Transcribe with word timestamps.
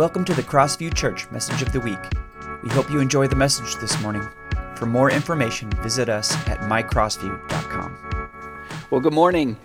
Welcome 0.00 0.24
to 0.24 0.32
the 0.32 0.42
Crossview 0.42 0.94
Church 0.94 1.30
Message 1.30 1.60
of 1.60 1.72
the 1.72 1.80
Week. 1.80 1.98
We 2.62 2.70
hope 2.70 2.90
you 2.90 3.00
enjoy 3.00 3.26
the 3.26 3.36
message 3.36 3.76
this 3.82 4.00
morning. 4.00 4.26
For 4.74 4.86
more 4.86 5.10
information, 5.10 5.68
visit 5.82 6.08
us 6.08 6.34
at 6.48 6.60
mycrossview.com. 6.60 8.30
Well, 8.90 9.02
good 9.02 9.12
morning. 9.12 9.58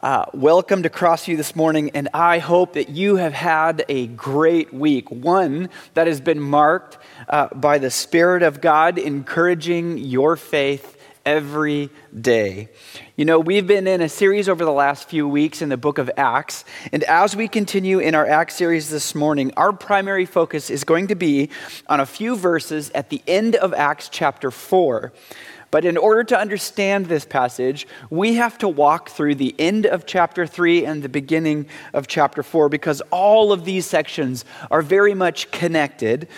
Uh, 0.00 0.26
welcome 0.32 0.84
to 0.84 0.88
Crossview 0.88 1.36
this 1.36 1.56
morning, 1.56 1.90
and 1.90 2.08
I 2.14 2.38
hope 2.38 2.74
that 2.74 2.90
you 2.90 3.16
have 3.16 3.32
had 3.32 3.84
a 3.88 4.06
great 4.06 4.72
week. 4.72 5.10
One 5.10 5.70
that 5.94 6.06
has 6.06 6.20
been 6.20 6.38
marked 6.38 6.98
uh, 7.28 7.48
by 7.52 7.78
the 7.78 7.90
Spirit 7.90 8.44
of 8.44 8.60
God 8.60 8.96
encouraging 8.96 9.98
your 9.98 10.36
faith 10.36 10.93
every 11.24 11.90
day. 12.18 12.68
You 13.16 13.24
know, 13.24 13.38
we've 13.40 13.66
been 13.66 13.86
in 13.86 14.00
a 14.00 14.08
series 14.08 14.48
over 14.48 14.64
the 14.64 14.72
last 14.72 15.08
few 15.08 15.28
weeks 15.28 15.62
in 15.62 15.68
the 15.68 15.76
book 15.76 15.98
of 15.98 16.10
Acts, 16.16 16.64
and 16.92 17.02
as 17.04 17.34
we 17.34 17.48
continue 17.48 17.98
in 17.98 18.14
our 18.14 18.26
Acts 18.26 18.56
series 18.56 18.90
this 18.90 19.14
morning, 19.14 19.52
our 19.56 19.72
primary 19.72 20.26
focus 20.26 20.70
is 20.70 20.84
going 20.84 21.06
to 21.08 21.14
be 21.14 21.50
on 21.86 22.00
a 22.00 22.06
few 22.06 22.36
verses 22.36 22.90
at 22.94 23.10
the 23.10 23.22
end 23.26 23.56
of 23.56 23.72
Acts 23.72 24.08
chapter 24.08 24.50
4. 24.50 25.12
But 25.74 25.84
in 25.84 25.96
order 25.96 26.22
to 26.22 26.38
understand 26.38 27.06
this 27.06 27.24
passage, 27.24 27.88
we 28.08 28.34
have 28.34 28.58
to 28.58 28.68
walk 28.68 29.08
through 29.08 29.34
the 29.34 29.56
end 29.58 29.86
of 29.86 30.06
chapter 30.06 30.46
3 30.46 30.84
and 30.86 31.02
the 31.02 31.08
beginning 31.08 31.66
of 31.92 32.06
chapter 32.06 32.44
4 32.44 32.68
because 32.68 33.00
all 33.10 33.50
of 33.50 33.64
these 33.64 33.84
sections 33.84 34.44
are 34.70 34.82
very 34.82 35.14
much 35.14 35.50
connected 35.50 36.28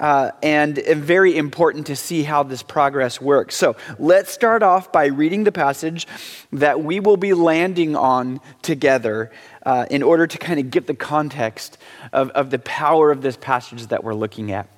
uh, 0.00 0.32
and, 0.42 0.78
and 0.78 1.02
very 1.04 1.36
important 1.36 1.86
to 1.86 1.96
see 1.96 2.22
how 2.22 2.42
this 2.42 2.62
progress 2.62 3.20
works. 3.20 3.54
So 3.54 3.76
let's 3.98 4.32
start 4.32 4.62
off 4.62 4.92
by 4.92 5.06
reading 5.06 5.44
the 5.44 5.52
passage 5.52 6.06
that 6.52 6.82
we 6.82 7.00
will 7.00 7.16
be 7.16 7.34
landing 7.34 7.96
on 7.96 8.40
together 8.62 9.30
uh, 9.64 9.86
in 9.90 10.02
order 10.02 10.26
to 10.26 10.38
kind 10.38 10.60
of 10.60 10.70
get 10.70 10.86
the 10.86 10.94
context 10.94 11.78
of, 12.12 12.30
of 12.30 12.50
the 12.50 12.58
power 12.58 13.10
of 13.10 13.22
this 13.22 13.36
passage 13.36 13.86
that 13.88 14.04
we're 14.04 14.14
looking 14.14 14.50
at. 14.52 14.68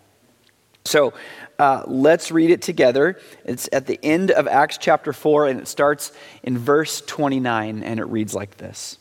So 0.85 1.15
uh, 1.59 1.83
let's 1.87 2.31
read 2.31 2.51
it 2.51 2.63
together. 2.63 3.19
It's 3.45 3.69
at 3.73 3.87
the 3.87 3.99
end 4.03 4.31
of 4.31 4.47
Acts 4.47 4.79
chapter 4.79 5.13
4, 5.13 5.49
and 5.49 5.61
it 5.61 5.69
starts 5.69 6.13
in 6.43 6.59
verse 6.59 7.01
29, 7.01 7.83
and 7.83 8.01
it 8.01 8.05
reads 8.05 8.35
like 8.35 8.57
this 8.57 8.99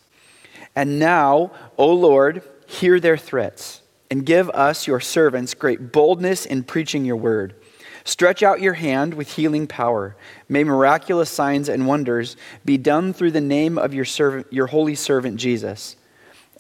And 0.76 0.98
now, 0.98 1.52
O 1.78 1.94
Lord, 1.94 2.42
hear 2.66 3.00
their 3.00 3.18
threats, 3.18 3.82
and 4.10 4.26
give 4.26 4.50
us, 4.52 4.88
your 4.88 5.00
servants, 5.00 5.54
great 5.54 5.92
boldness 5.92 6.46
in 6.46 6.64
preaching 6.64 7.06
your 7.06 7.16
word. 7.16 7.56
Stretch 8.04 8.44
out 8.44 8.62
your 8.62 8.74
hand 8.74 9.16
with 9.16 9.34
healing 9.34 9.66
power. 9.66 10.16
May 10.48 10.64
miraculous 10.64 11.32
signs 11.32 11.68
and 11.68 11.88
wonders 11.88 12.38
be 12.64 12.78
done 12.78 13.14
through 13.14 13.32
the 13.32 13.42
name 13.42 13.80
of 13.80 13.94
your, 13.96 14.06
servant, 14.06 14.54
your 14.54 14.68
holy 14.68 14.94
servant 14.94 15.38
Jesus. 15.38 15.96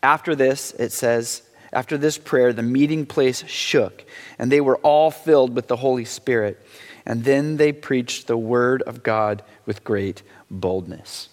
After 0.02 0.36
this, 0.36 0.72
it 0.72 0.92
says, 0.92 1.44
after 1.72 1.98
this 1.98 2.18
prayer, 2.18 2.52
the 2.52 2.64
meeting 2.64 3.06
place 3.06 3.46
shook, 3.48 4.06
and 4.40 4.52
they 4.52 4.62
were 4.62 4.78
all 4.78 5.12
filled 5.12 5.56
with 5.56 5.68
the 5.68 5.76
Holy 5.76 6.06
Spirit. 6.06 6.66
And 7.06 7.24
then 7.24 7.58
they 7.58 7.72
preached 7.72 8.26
the 8.26 8.38
word 8.38 8.82
of 8.84 9.04
God 9.04 9.44
with 9.66 9.84
great 9.84 10.24
boldness. 10.50 11.30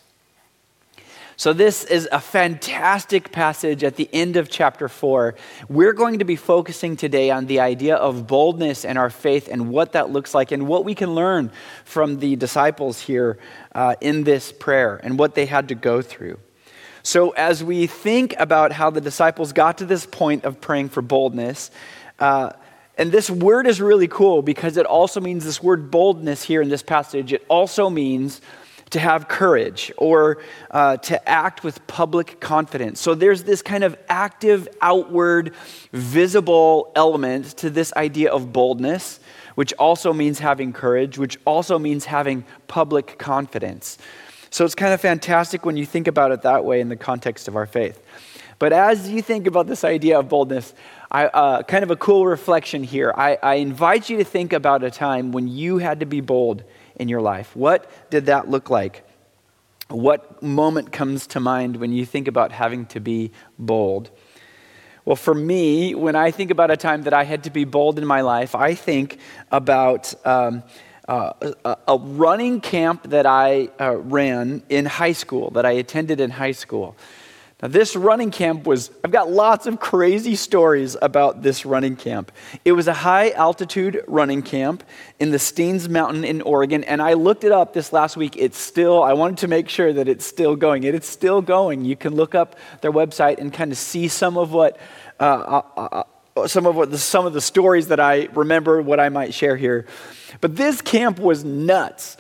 So, 1.37 1.55
this 1.55 1.85
is 1.85 2.07
a 2.13 2.21
fantastic 2.21 3.33
passage 3.33 3.83
at 3.85 3.97
the 3.97 4.09
end 4.13 4.37
of 4.37 4.51
chapter 4.51 4.87
4. 4.87 5.35
We're 5.69 5.95
going 5.95 6.19
to 6.19 6.27
be 6.27 6.37
focusing 6.37 6.95
today 6.95 7.31
on 7.31 7.47
the 7.47 7.61
idea 7.61 7.97
of 7.97 8.27
boldness 8.27 8.85
and 8.85 8.99
our 8.99 9.09
faith 9.09 9.49
and 9.51 9.71
what 9.71 9.93
that 9.93 10.11
looks 10.11 10.35
like 10.35 10.53
and 10.53 10.69
what 10.69 10.85
we 10.85 10.95
can 10.95 11.15
learn 11.15 11.51
from 11.87 12.19
the 12.19 12.37
disciples 12.37 13.01
here 13.01 13.39
uh, 13.75 13.95
in 14.03 14.25
this 14.25 14.53
prayer 14.53 15.01
and 15.03 15.19
what 15.19 15.35
they 15.35 15.47
had 15.47 15.69
to 15.69 15.75
go 15.75 16.03
through. 16.03 16.39
So, 17.03 17.31
as 17.31 17.65
we 17.65 17.87
think 17.87 18.35
about 18.39 18.73
how 18.73 18.91
the 18.91 19.01
disciples 19.01 19.55
got 19.55 19.79
to 19.79 19.87
this 19.87 20.05
point 20.05 20.45
of 20.45 20.61
praying 20.61 20.91
for 20.91 21.01
boldness, 21.01 21.71
uh, 22.19 22.53
and 22.99 23.11
this 23.11 23.31
word 23.31 23.67
is 23.67 23.81
really 23.81 24.07
cool 24.07 24.43
because 24.43 24.77
it 24.77 24.85
also 24.85 25.19
means 25.19 25.47
this 25.47 25.63
word 25.63 25.91
boldness 25.91 26.43
here 26.43 26.61
in 26.61 26.69
this 26.69 26.83
passage, 26.83 27.33
it 27.33 27.45
also 27.49 27.89
means 27.89 28.43
to 28.93 29.01
have 29.01 29.27
courage 29.27 29.91
or 29.97 30.39
uh, 30.71 30.97
to 30.99 31.29
act 31.29 31.65
with 31.65 31.85
public 31.87 32.41
confidence. 32.41 33.01
So 33.01 33.15
there's 33.15 33.43
this 33.43 33.63
kind 33.63 33.85
of 33.85 33.99
active, 34.09 34.69
outward, 34.81 35.55
visible 35.93 36.93
element 36.95 37.47
to 37.59 37.71
this 37.71 37.93
idea 37.95 38.31
of 38.31 38.53
boldness, 38.53 39.19
which 39.55 39.73
also 39.75 40.13
means 40.13 40.39
having 40.39 40.73
courage, 40.73 41.19
which 41.19 41.39
also 41.45 41.79
means 41.79 42.05
having 42.05 42.45
public 42.69 43.19
confidence. 43.19 43.99
So 44.51 44.65
it's 44.65 44.75
kind 44.75 44.93
of 44.93 45.01
fantastic 45.01 45.65
when 45.65 45.79
you 45.79 45.87
think 45.87 46.07
about 46.07 46.31
it 46.31 46.43
that 46.43 46.65
way 46.65 46.81
in 46.81 46.89
the 46.89 46.97
context 46.97 47.49
of 47.49 47.57
our 47.57 47.67
faith. 47.67 48.03
But 48.59 48.73
as 48.73 49.09
you 49.09 49.23
think 49.23 49.47
about 49.47 49.67
this 49.67 49.83
idea 49.83 50.19
of 50.19 50.29
boldness, 50.29 50.75
I, 51.11 51.27
uh, 51.27 51.63
kind 51.63 51.83
of 51.83 51.91
a 51.91 51.97
cool 51.97 52.27
reflection 52.27 52.85
here. 52.85 53.13
I, 53.17 53.39
I 53.43 53.55
invite 53.55 54.11
you 54.11 54.19
to 54.19 54.25
think 54.25 54.53
about 54.53 54.85
a 54.85 54.91
time 54.91 55.33
when 55.33 55.49
you 55.49 55.79
had 55.79 56.01
to 56.01 56.07
be 56.07 56.21
bold 56.21 56.63
in 56.97 57.09
your 57.09 57.21
life. 57.21 57.55
What 57.57 57.91
did 58.11 58.27
that 58.27 58.49
look 58.49 58.71
like? 58.71 59.07
What 59.89 60.43
moment 60.43 60.93
comes 60.93 61.27
to 61.29 61.41
mind 61.41 61.77
when 61.77 61.93
you 61.93 62.07
think 62.07 62.29
about 62.29 62.53
having 62.53 62.87
to 62.87 63.01
be 63.01 63.31
bold? 63.59 64.11
Well, 65.05 65.17
for 65.17 65.35
me, 65.35 65.95
when 65.95 66.15
I 66.15 66.31
think 66.31 66.51
about 66.51 66.71
a 66.71 66.77
time 66.77 67.03
that 67.03 67.13
I 67.13 67.25
had 67.25 67.45
to 67.45 67.51
be 67.51 67.65
bold 67.65 67.99
in 67.99 68.07
my 68.07 68.21
life, 68.21 68.55
I 68.55 68.75
think 68.75 69.19
about. 69.51 70.15
Um, 70.27 70.63
uh, 71.09 71.33
a, 71.89 71.99
running 71.99 72.61
camp 72.61 73.11
that 73.11 73.27
I 73.27 73.69
uh, 73.81 73.97
ran 73.97 74.63
in 74.69 74.87
high 74.87 75.13
school, 75.13 75.51
that 75.51 75.67
I 75.67 75.73
attended 75.73 76.21
in 76.21 76.31
high 76.31 76.53
school. 76.53 76.97
Now, 77.63 77.69
this 77.69 77.95
running 77.95 78.33
camp 78.33 78.67
was, 78.67 78.91
I've 79.05 79.13
got 79.13 79.31
lots 79.31 79.67
of 79.67 79.79
crazy 79.79 80.35
stories 80.35 80.97
about 81.01 81.43
this 81.43 81.65
running 81.65 81.95
camp. 81.95 82.33
It 82.65 82.73
was 82.73 82.89
a 82.89 82.93
high 82.93 83.31
altitude 83.31 84.03
running 84.09 84.43
camp 84.43 84.83
in 85.21 85.31
the 85.31 85.37
Steens 85.37 85.89
Mountain 85.89 86.25
in 86.25 86.43
Oregon, 86.43 86.83
and 86.83 87.01
I 87.01 87.13
looked 87.13 87.45
it 87.45 87.53
up 87.53 87.73
this 87.73 87.93
last 87.93 88.17
week. 88.17 88.35
It's 88.37 88.59
still, 88.59 89.01
I 89.01 89.13
wanted 89.13 89.39
to 89.39 89.49
make 89.49 89.69
sure 89.69 89.93
that 89.93 90.09
it's 90.09 90.27
still 90.27 90.57
going. 90.57 90.83
It 90.83 90.97
is 90.97 91.07
still 91.07 91.41
going. 91.41 91.85
You 91.85 91.95
can 91.95 92.17
look 92.17 92.35
up 92.35 92.57
their 92.81 92.91
website 92.91 93.39
and 93.39 93.53
kind 93.53 93.71
of 93.71 93.79
see 93.79 94.09
some 94.09 94.37
of 94.37 94.53
what. 94.53 94.79
Uh, 95.21 95.63
uh, 95.77 95.81
uh 95.81 96.03
some 96.47 96.65
of 96.65 96.75
what 96.75 96.91
the, 96.91 96.97
some 96.97 97.27
of 97.27 97.35
the 97.35 97.43
stories 97.43 97.89
that 97.89 98.01
I 98.01 98.27
remember, 98.33 98.81
what 98.81 98.99
I 98.99 99.11
might 99.11 99.35
share 99.35 99.55
here. 99.55 99.87
But 100.41 100.57
this 100.57 100.81
camp 100.81 101.19
was 101.19 101.45
nuts. 101.45 102.17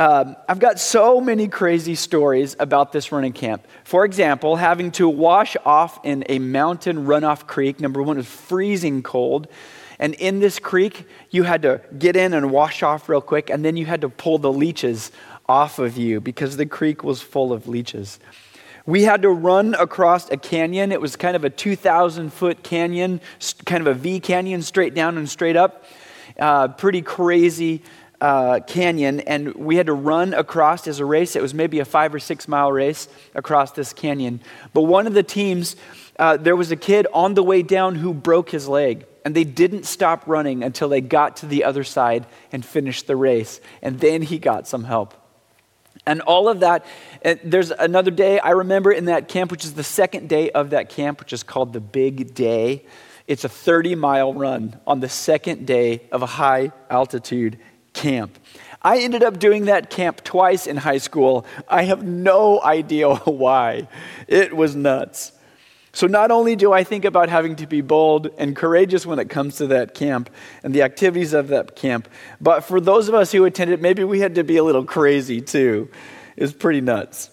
Um, 0.00 0.34
I've 0.48 0.60
got 0.60 0.80
so 0.80 1.20
many 1.20 1.46
crazy 1.46 1.94
stories 1.94 2.56
about 2.58 2.90
this 2.90 3.12
running 3.12 3.34
camp. 3.34 3.66
For 3.84 4.06
example, 4.06 4.56
having 4.56 4.92
to 4.92 5.06
wash 5.06 5.58
off 5.66 6.00
in 6.04 6.24
a 6.30 6.38
mountain 6.38 7.04
runoff 7.04 7.46
creek. 7.46 7.80
Number 7.80 8.02
one, 8.02 8.16
it 8.16 8.20
was 8.20 8.26
freezing 8.26 9.02
cold. 9.02 9.46
And 9.98 10.14
in 10.14 10.40
this 10.40 10.58
creek, 10.58 11.06
you 11.28 11.42
had 11.42 11.60
to 11.60 11.82
get 11.98 12.16
in 12.16 12.32
and 12.32 12.50
wash 12.50 12.82
off 12.82 13.10
real 13.10 13.20
quick, 13.20 13.50
and 13.50 13.62
then 13.62 13.76
you 13.76 13.84
had 13.84 14.00
to 14.00 14.08
pull 14.08 14.38
the 14.38 14.50
leeches 14.50 15.12
off 15.46 15.78
of 15.78 15.98
you 15.98 16.18
because 16.18 16.56
the 16.56 16.64
creek 16.64 17.04
was 17.04 17.20
full 17.20 17.52
of 17.52 17.68
leeches. 17.68 18.18
We 18.86 19.02
had 19.02 19.20
to 19.20 19.28
run 19.28 19.74
across 19.74 20.30
a 20.30 20.38
canyon. 20.38 20.92
It 20.92 21.00
was 21.02 21.14
kind 21.14 21.36
of 21.36 21.44
a 21.44 21.50
2,000 21.50 22.32
foot 22.32 22.62
canyon, 22.62 23.20
kind 23.66 23.86
of 23.86 23.94
a 23.94 23.98
V 24.00 24.18
canyon, 24.18 24.62
straight 24.62 24.94
down 24.94 25.18
and 25.18 25.28
straight 25.28 25.56
up. 25.56 25.84
Uh, 26.38 26.68
pretty 26.68 27.02
crazy 27.02 27.82
uh, 28.20 28.60
canyon, 28.66 29.20
and 29.20 29.54
we 29.54 29.76
had 29.76 29.86
to 29.86 29.92
run 29.92 30.34
across 30.34 30.86
as 30.86 31.00
a 31.00 31.04
race. 31.04 31.36
It 31.36 31.42
was 31.42 31.54
maybe 31.54 31.78
a 31.78 31.84
five 31.84 32.14
or 32.14 32.18
six 32.18 32.46
mile 32.46 32.70
race 32.70 33.08
across 33.34 33.72
this 33.72 33.92
canyon. 33.92 34.40
But 34.72 34.82
one 34.82 35.06
of 35.06 35.14
the 35.14 35.22
teams, 35.22 35.76
uh, 36.18 36.36
there 36.36 36.56
was 36.56 36.70
a 36.70 36.76
kid 36.76 37.06
on 37.12 37.34
the 37.34 37.42
way 37.42 37.62
down 37.62 37.94
who 37.94 38.12
broke 38.12 38.50
his 38.50 38.68
leg, 38.68 39.06
and 39.24 39.34
they 39.34 39.44
didn't 39.44 39.84
stop 39.84 40.24
running 40.26 40.62
until 40.62 40.88
they 40.88 41.00
got 41.00 41.36
to 41.38 41.46
the 41.46 41.64
other 41.64 41.84
side 41.84 42.26
and 42.52 42.64
finished 42.64 43.06
the 43.06 43.16
race. 43.16 43.60
And 43.82 44.00
then 44.00 44.22
he 44.22 44.38
got 44.38 44.68
some 44.68 44.84
help. 44.84 45.14
And 46.06 46.20
all 46.22 46.48
of 46.48 46.60
that, 46.60 46.84
there's 47.44 47.70
another 47.70 48.10
day 48.10 48.38
I 48.38 48.50
remember 48.50 48.90
in 48.90 49.06
that 49.06 49.28
camp, 49.28 49.50
which 49.50 49.64
is 49.64 49.74
the 49.74 49.84
second 49.84 50.28
day 50.28 50.50
of 50.50 50.70
that 50.70 50.88
camp, 50.88 51.20
which 51.20 51.32
is 51.32 51.42
called 51.42 51.72
the 51.72 51.80
Big 51.80 52.34
Day. 52.34 52.84
It's 53.26 53.44
a 53.44 53.48
30 53.48 53.94
mile 53.94 54.34
run 54.34 54.80
on 54.86 55.00
the 55.00 55.08
second 55.08 55.66
day 55.66 56.02
of 56.10 56.22
a 56.22 56.26
high 56.26 56.72
altitude 56.88 57.58
camp. 57.92 58.38
I 58.82 58.98
ended 58.98 59.22
up 59.22 59.38
doing 59.38 59.66
that 59.66 59.90
camp 59.90 60.24
twice 60.24 60.66
in 60.66 60.78
high 60.78 60.98
school. 60.98 61.44
I 61.68 61.82
have 61.82 62.02
no 62.02 62.62
idea 62.62 63.14
why. 63.14 63.88
It 64.26 64.56
was 64.56 64.74
nuts. 64.74 65.32
So, 65.92 66.06
not 66.06 66.30
only 66.30 66.54
do 66.54 66.72
I 66.72 66.84
think 66.84 67.04
about 67.04 67.28
having 67.28 67.56
to 67.56 67.66
be 67.66 67.80
bold 67.80 68.30
and 68.38 68.54
courageous 68.54 69.04
when 69.04 69.18
it 69.18 69.28
comes 69.28 69.56
to 69.56 69.66
that 69.68 69.92
camp 69.92 70.30
and 70.62 70.72
the 70.72 70.82
activities 70.82 71.32
of 71.32 71.48
that 71.48 71.74
camp, 71.74 72.08
but 72.40 72.60
for 72.60 72.80
those 72.80 73.08
of 73.08 73.14
us 73.14 73.32
who 73.32 73.44
attended, 73.44 73.82
maybe 73.82 74.04
we 74.04 74.20
had 74.20 74.36
to 74.36 74.44
be 74.44 74.56
a 74.56 74.62
little 74.62 74.84
crazy 74.84 75.40
too. 75.40 75.90
It's 76.36 76.52
pretty 76.52 76.80
nuts. 76.80 77.30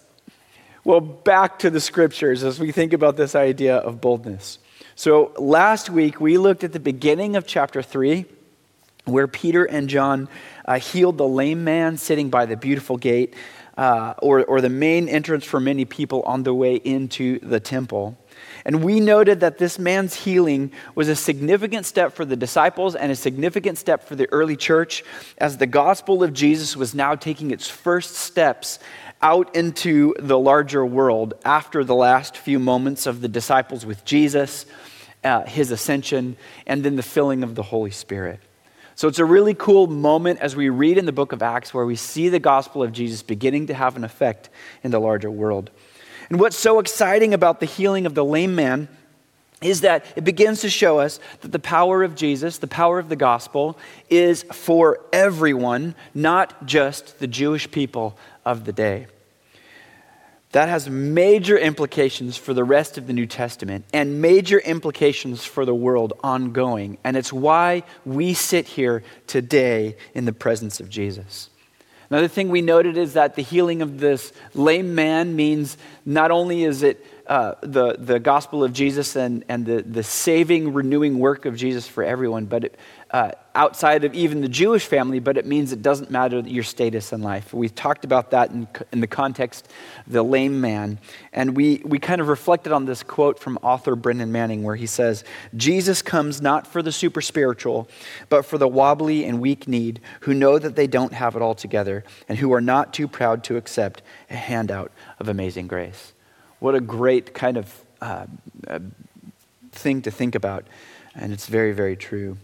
Well, 0.83 1.01
back 1.01 1.59
to 1.59 1.69
the 1.69 1.80
scriptures 1.80 2.44
as 2.44 2.59
we 2.59 2.71
think 2.71 2.94
about 2.94 3.15
this 3.15 3.36
idea 3.36 3.77
of 3.77 4.01
boldness. 4.01 4.57
So, 4.95 5.33
last 5.38 5.92
week 5.92 6.19
we 6.19 6.39
looked 6.39 6.63
at 6.63 6.74
the 6.74 6.80
beginning 6.80 7.36
of 7.36 7.45
chapter 7.45 7.83
3, 7.83 8.25
where 9.07 9.27
Peter 9.27 9.65
and 9.65 9.89
John 9.89 10.30
uh, 10.65 10.80
healed 10.80 11.18
the 11.18 11.27
lame 11.27 11.63
man 11.63 11.98
sitting 11.98 12.30
by 12.30 12.45
the 12.45 12.57
beautiful 12.57 12.98
gate, 12.98 13.33
uh, 13.77 14.15
or, 14.21 14.44
or 14.45 14.59
the 14.59 14.69
main 14.69 15.07
entrance 15.07 15.45
for 15.45 15.59
many 15.59 15.86
people 15.86 16.24
on 16.24 16.44
the 16.44 16.54
way 16.54 16.75
into 16.75 17.39
the 17.39 17.59
temple. 17.59 18.18
And 18.65 18.83
we 18.83 19.00
noted 19.00 19.39
that 19.42 19.59
this 19.59 19.80
man's 19.80 20.15
healing 20.15 20.71
was 20.95 21.07
a 21.09 21.15
significant 21.15 21.86
step 21.86 22.13
for 22.13 22.25
the 22.25 22.36
disciples 22.36 22.95
and 22.95 23.12
a 23.12 23.15
significant 23.15 23.77
step 23.77 24.04
for 24.04 24.15
the 24.15 24.27
early 24.31 24.56
church 24.56 25.04
as 25.38 25.57
the 25.57 25.68
gospel 25.68 26.24
of 26.24 26.33
Jesus 26.33 26.75
was 26.75 26.94
now 26.94 27.15
taking 27.15 27.51
its 27.51 27.68
first 27.68 28.15
steps 28.15 28.80
out 29.21 29.56
into 29.56 30.13
the 30.19 30.38
larger 30.38 30.86
world 30.86 31.36
after 31.45 31.83
the 31.83 31.95
last 31.95 32.38
few 32.38 32.59
moments 32.59 33.07
of 33.07 33.21
the 33.21 33.27
disciples 33.27 33.86
with 33.86 34.04
Jesus, 34.06 34.65
uh, 35.24 35.44
his 35.45 35.71
ascension, 35.71 36.36
and 36.65 36.83
then 36.83 36.95
the 36.95 37.04
filling 37.04 37.44
of 37.44 37.56
the 37.56 37.63
Holy 37.63 37.92
Spirit. 37.92 38.39
So 38.97 39.07
it's 39.07 39.19
a 39.19 39.25
really 39.25 39.53
cool 39.53 39.85
moment 39.85 40.39
as 40.39 40.55
we 40.55 40.69
read 40.69 40.97
in 40.97 41.05
the 41.05 41.11
book 41.11 41.31
of 41.31 41.44
Acts 41.44 41.71
where 41.71 41.85
we 41.85 41.95
see 41.95 42.29
the 42.29 42.39
gospel 42.39 42.81
of 42.81 42.91
Jesus 42.91 43.21
beginning 43.21 43.67
to 43.67 43.75
have 43.75 43.95
an 43.95 44.03
effect 44.03 44.49
in 44.81 44.89
the 44.89 44.99
larger 44.99 45.29
world. 45.29 45.69
And 46.31 46.39
what's 46.39 46.57
so 46.57 46.79
exciting 46.79 47.31
about 47.35 47.59
the 47.59 47.67
healing 47.67 48.07
of 48.07 48.15
the 48.15 48.25
lame 48.25 48.55
man 48.55 48.88
is 49.61 49.81
that 49.81 50.03
it 50.15 50.23
begins 50.23 50.61
to 50.61 50.69
show 50.71 50.97
us 50.97 51.19
that 51.41 51.51
the 51.51 51.59
power 51.59 52.01
of 52.01 52.15
Jesus, 52.15 52.57
the 52.57 52.65
power 52.65 52.97
of 52.97 53.07
the 53.07 53.15
gospel, 53.15 53.77
is 54.09 54.41
for 54.51 54.99
everyone, 55.13 55.94
not 56.15 56.65
just 56.65 57.19
the 57.19 57.27
Jewish 57.27 57.69
people 57.69 58.17
of 58.45 58.65
the 58.65 58.73
day. 58.73 59.05
That 60.57 60.69
has 60.69 60.89
major 60.89 61.56
implications 61.56 62.36
for 62.36 62.51
the 62.51 62.63
rest 62.63 62.98
of 62.98 63.06
the 63.06 63.13
New 63.13 63.27
Testament 63.27 63.86
and 63.94 64.24
major 64.24 64.57
implications 64.57 65.45
for 65.45 65.65
the 65.65 65.75
world 65.75 66.13
ongoing. 66.24 66.98
And 67.04 67.15
it's 67.15 67.31
why 67.31 67.83
we 68.06 68.33
sit 68.33 68.65
here 68.65 69.04
today 69.27 69.98
in 70.15 70.25
the 70.25 70.33
presence 70.33 70.80
of 70.80 70.89
Jesus. 70.89 71.51
Another 72.09 72.27
thing 72.27 72.50
we 72.50 72.63
noted 72.63 72.98
is 72.98 73.13
that 73.13 73.36
the 73.36 73.44
healing 73.44 73.83
of 73.83 74.00
this 74.00 74.33
lame 74.56 74.95
man 74.95 75.36
means 75.36 75.77
not 76.07 76.31
only 76.31 76.63
is 76.63 76.81
it 76.81 77.06
uh, 77.27 77.54
the, 77.62 77.95
the 78.00 78.19
gospel 78.19 78.63
of 78.63 78.74
Jesus 78.74 79.15
and, 79.15 79.45
and 79.48 79.63
the, 79.63 79.83
the 79.83 80.01
saving, 80.01 80.74
renewing 80.74 81.19
work 81.19 81.45
of 81.45 81.56
Jesus 81.56 81.88
for 81.88 82.04
everyone, 82.04 82.45
but 82.45 82.63
it, 82.63 82.75
uh, 83.12 83.31
outside 83.56 84.04
of 84.04 84.13
even 84.13 84.42
the 84.42 84.50
Jewish 84.50 84.86
family, 84.86 85.19
but 85.19 85.38
it 85.38 85.45
means 85.45 85.71
it 85.71 85.81
doesn't 85.81 86.12
matter 86.12 86.39
your 86.42 86.63
status 86.63 87.13
in 87.13 87.21
life. 87.21 87.54
We 87.54 87.69
talked 87.69 88.04
about 88.04 88.31
that 88.31 88.51
in, 88.51 88.68
in 88.92 89.00
the 89.00 89.07
context 89.07 89.69
the 90.06 90.24
lame 90.24 90.59
man. 90.59 91.00
And 91.31 91.56
we, 91.56 91.81
we 91.86 92.00
kind 92.00 92.21
of 92.21 92.27
reflected 92.27 92.74
on 92.74 92.86
this 92.86 93.04
quote 93.04 93.39
from 93.39 93.57
author 93.63 93.95
Brennan 93.95 94.31
Manning, 94.31 94.63
where 94.63 94.75
he 94.75 94.86
says, 94.86 95.24
Jesus 95.56 96.01
comes 96.01 96.42
not 96.42 96.68
for 96.68 96.81
the 96.81 96.92
super 96.92 97.21
spiritual, 97.21 97.89
but 98.30 98.45
for 98.45 98.57
the 98.57 98.68
wobbly 98.68 99.25
and 99.25 99.39
weak 99.39 99.68
need 99.68 100.01
who 100.21 100.33
know 100.33 100.59
that 100.59 100.75
they 100.75 100.88
don't 100.88 101.13
have 101.13 101.36
it 101.36 101.42
all 101.42 101.56
together 101.56 102.04
and 102.27 102.38
who 102.38 102.54
are 102.54 102.62
not 102.62 102.94
too 102.94 103.07
proud 103.07 103.44
to 103.45 103.57
accept 103.57 104.01
a 104.30 104.36
handout 104.36 104.92
of 105.19 105.30
amazing 105.30 105.68
grace. 105.68 106.13
What 106.59 106.75
a 106.75 106.81
great 106.81 107.33
kind 107.33 107.57
of 107.57 107.83
uh, 108.01 108.25
uh, 108.68 108.80
thing 109.71 110.01
to 110.04 110.12
think 110.12 110.36
about. 110.36 110.68
And 111.15 111.33
it's 111.33 111.48
very, 111.48 111.71
very 111.71 111.95
true. 111.95 112.38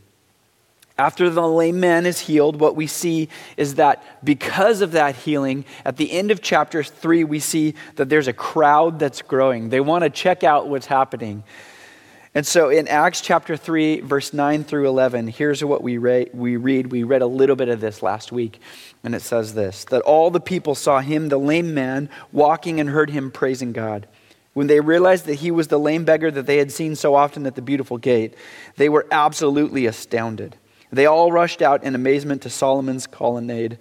After 0.97 1.29
the 1.29 1.47
lame 1.47 1.79
man 1.79 2.05
is 2.05 2.19
healed, 2.19 2.59
what 2.59 2.75
we 2.75 2.85
see 2.85 3.29
is 3.57 3.75
that 3.75 4.03
because 4.23 4.81
of 4.81 4.91
that 4.91 5.15
healing, 5.15 5.65
at 5.83 5.97
the 5.97 6.11
end 6.11 6.29
of 6.29 6.41
chapter 6.41 6.83
3, 6.83 7.23
we 7.23 7.39
see 7.39 7.73
that 7.95 8.09
there's 8.09 8.27
a 8.27 8.33
crowd 8.33 8.99
that's 8.99 9.23
growing. 9.23 9.69
They 9.69 9.79
want 9.79 10.03
to 10.03 10.11
check 10.11 10.43
out 10.43 10.67
what's 10.67 10.85
happening. 10.85 11.43
And 12.35 12.45
so 12.45 12.69
in 12.69 12.87
Acts 12.87 13.21
chapter 13.21 13.57
3, 13.57 14.01
verse 14.01 14.33
9 14.33 14.63
through 14.63 14.87
11, 14.87 15.27
here's 15.27 15.63
what 15.63 15.81
we, 15.81 15.97
re- 15.97 16.29
we 16.33 16.57
read. 16.57 16.91
We 16.91 17.03
read 17.03 17.21
a 17.21 17.27
little 17.27 17.55
bit 17.55 17.69
of 17.69 17.79
this 17.79 18.01
last 18.03 18.31
week, 18.31 18.59
and 19.03 19.13
it 19.13 19.21
says 19.21 19.53
this 19.53 19.85
that 19.85 20.01
all 20.01 20.31
the 20.31 20.39
people 20.39 20.73
saw 20.73 20.99
him, 20.99 21.29
the 21.29 21.37
lame 21.37 21.73
man, 21.73 22.09
walking 22.31 22.79
and 22.79 22.89
heard 22.89 23.11
him 23.11 23.31
praising 23.31 23.71
God. 23.71 24.07
When 24.53 24.67
they 24.67 24.79
realized 24.79 25.25
that 25.25 25.35
he 25.35 25.49
was 25.49 25.67
the 25.67 25.79
lame 25.79 26.05
beggar 26.05 26.29
that 26.29 26.45
they 26.45 26.57
had 26.57 26.71
seen 26.71 26.95
so 26.95 27.15
often 27.15 27.45
at 27.47 27.55
the 27.55 27.61
beautiful 27.61 27.97
gate, 27.97 28.35
they 28.77 28.89
were 28.89 29.07
absolutely 29.11 29.87
astounded. 29.87 30.55
They 30.93 31.07
all 31.07 31.31
rushed 31.31 31.63
out 31.63 31.83
in 31.83 31.95
amazement 31.95 32.43
to 32.43 32.51
Solomon's 32.51 33.07
colonnade, 33.07 33.79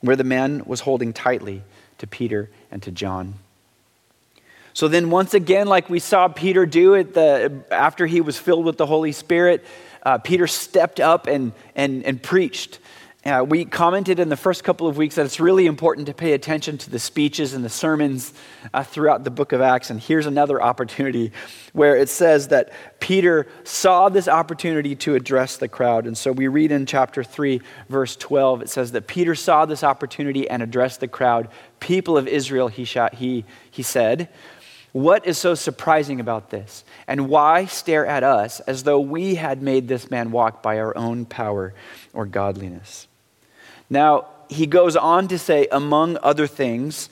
where 0.00 0.16
the 0.16 0.24
man 0.24 0.62
was 0.64 0.80
holding 0.80 1.12
tightly 1.12 1.62
to 1.98 2.06
Peter 2.06 2.48
and 2.70 2.82
to 2.84 2.90
John. 2.90 3.34
So 4.72 4.88
then, 4.88 5.10
once 5.10 5.34
again, 5.34 5.66
like 5.66 5.90
we 5.90 5.98
saw 5.98 6.28
Peter 6.28 6.64
do 6.64 6.94
it 6.94 7.12
the, 7.12 7.64
after 7.70 8.06
he 8.06 8.22
was 8.22 8.38
filled 8.38 8.64
with 8.64 8.78
the 8.78 8.86
Holy 8.86 9.12
Spirit, 9.12 9.62
uh, 10.04 10.16
Peter 10.18 10.46
stepped 10.46 11.00
up 11.00 11.26
and, 11.26 11.52
and, 11.74 12.02
and 12.04 12.22
preached. 12.22 12.78
Uh, 13.28 13.44
we 13.44 13.66
commented 13.66 14.20
in 14.20 14.30
the 14.30 14.36
first 14.36 14.64
couple 14.64 14.86
of 14.86 14.96
weeks 14.96 15.16
that 15.16 15.26
it's 15.26 15.38
really 15.38 15.66
important 15.66 16.06
to 16.06 16.14
pay 16.14 16.32
attention 16.32 16.78
to 16.78 16.88
the 16.88 16.98
speeches 16.98 17.52
and 17.52 17.62
the 17.62 17.68
sermons 17.68 18.32
uh, 18.72 18.82
throughout 18.82 19.22
the 19.22 19.30
book 19.30 19.52
of 19.52 19.60
Acts. 19.60 19.90
And 19.90 20.00
here's 20.00 20.24
another 20.24 20.62
opportunity 20.70 21.32
where 21.74 21.94
it 21.96 22.08
says 22.08 22.48
that 22.48 22.72
Peter 23.00 23.46
saw 23.64 24.08
this 24.08 24.28
opportunity 24.28 24.96
to 24.96 25.14
address 25.14 25.58
the 25.58 25.68
crowd. 25.68 26.06
And 26.06 26.16
so 26.16 26.32
we 26.32 26.48
read 26.48 26.72
in 26.72 26.86
chapter 26.86 27.22
3, 27.22 27.60
verse 27.90 28.16
12, 28.16 28.62
it 28.62 28.70
says 28.70 28.92
that 28.92 29.06
Peter 29.06 29.34
saw 29.34 29.66
this 29.66 29.84
opportunity 29.84 30.48
and 30.48 30.62
addressed 30.62 31.00
the 31.00 31.08
crowd. 31.08 31.48
People 31.80 32.16
of 32.16 32.26
Israel, 32.26 32.68
he, 32.68 32.84
shot, 32.84 33.14
he, 33.14 33.44
he 33.70 33.82
said, 33.82 34.30
what 34.92 35.26
is 35.26 35.36
so 35.36 35.54
surprising 35.54 36.18
about 36.18 36.48
this? 36.48 36.82
And 37.06 37.28
why 37.28 37.66
stare 37.66 38.06
at 38.06 38.24
us 38.24 38.60
as 38.60 38.84
though 38.84 39.00
we 39.00 39.34
had 39.34 39.60
made 39.60 39.86
this 39.86 40.10
man 40.10 40.30
walk 40.30 40.62
by 40.62 40.78
our 40.78 40.96
own 40.96 41.26
power 41.26 41.74
or 42.14 42.24
godliness? 42.24 43.06
Now, 43.90 44.26
he 44.48 44.66
goes 44.66 44.96
on 44.96 45.28
to 45.28 45.38
say, 45.38 45.66
among 45.70 46.18
other 46.22 46.46
things, 46.46 47.08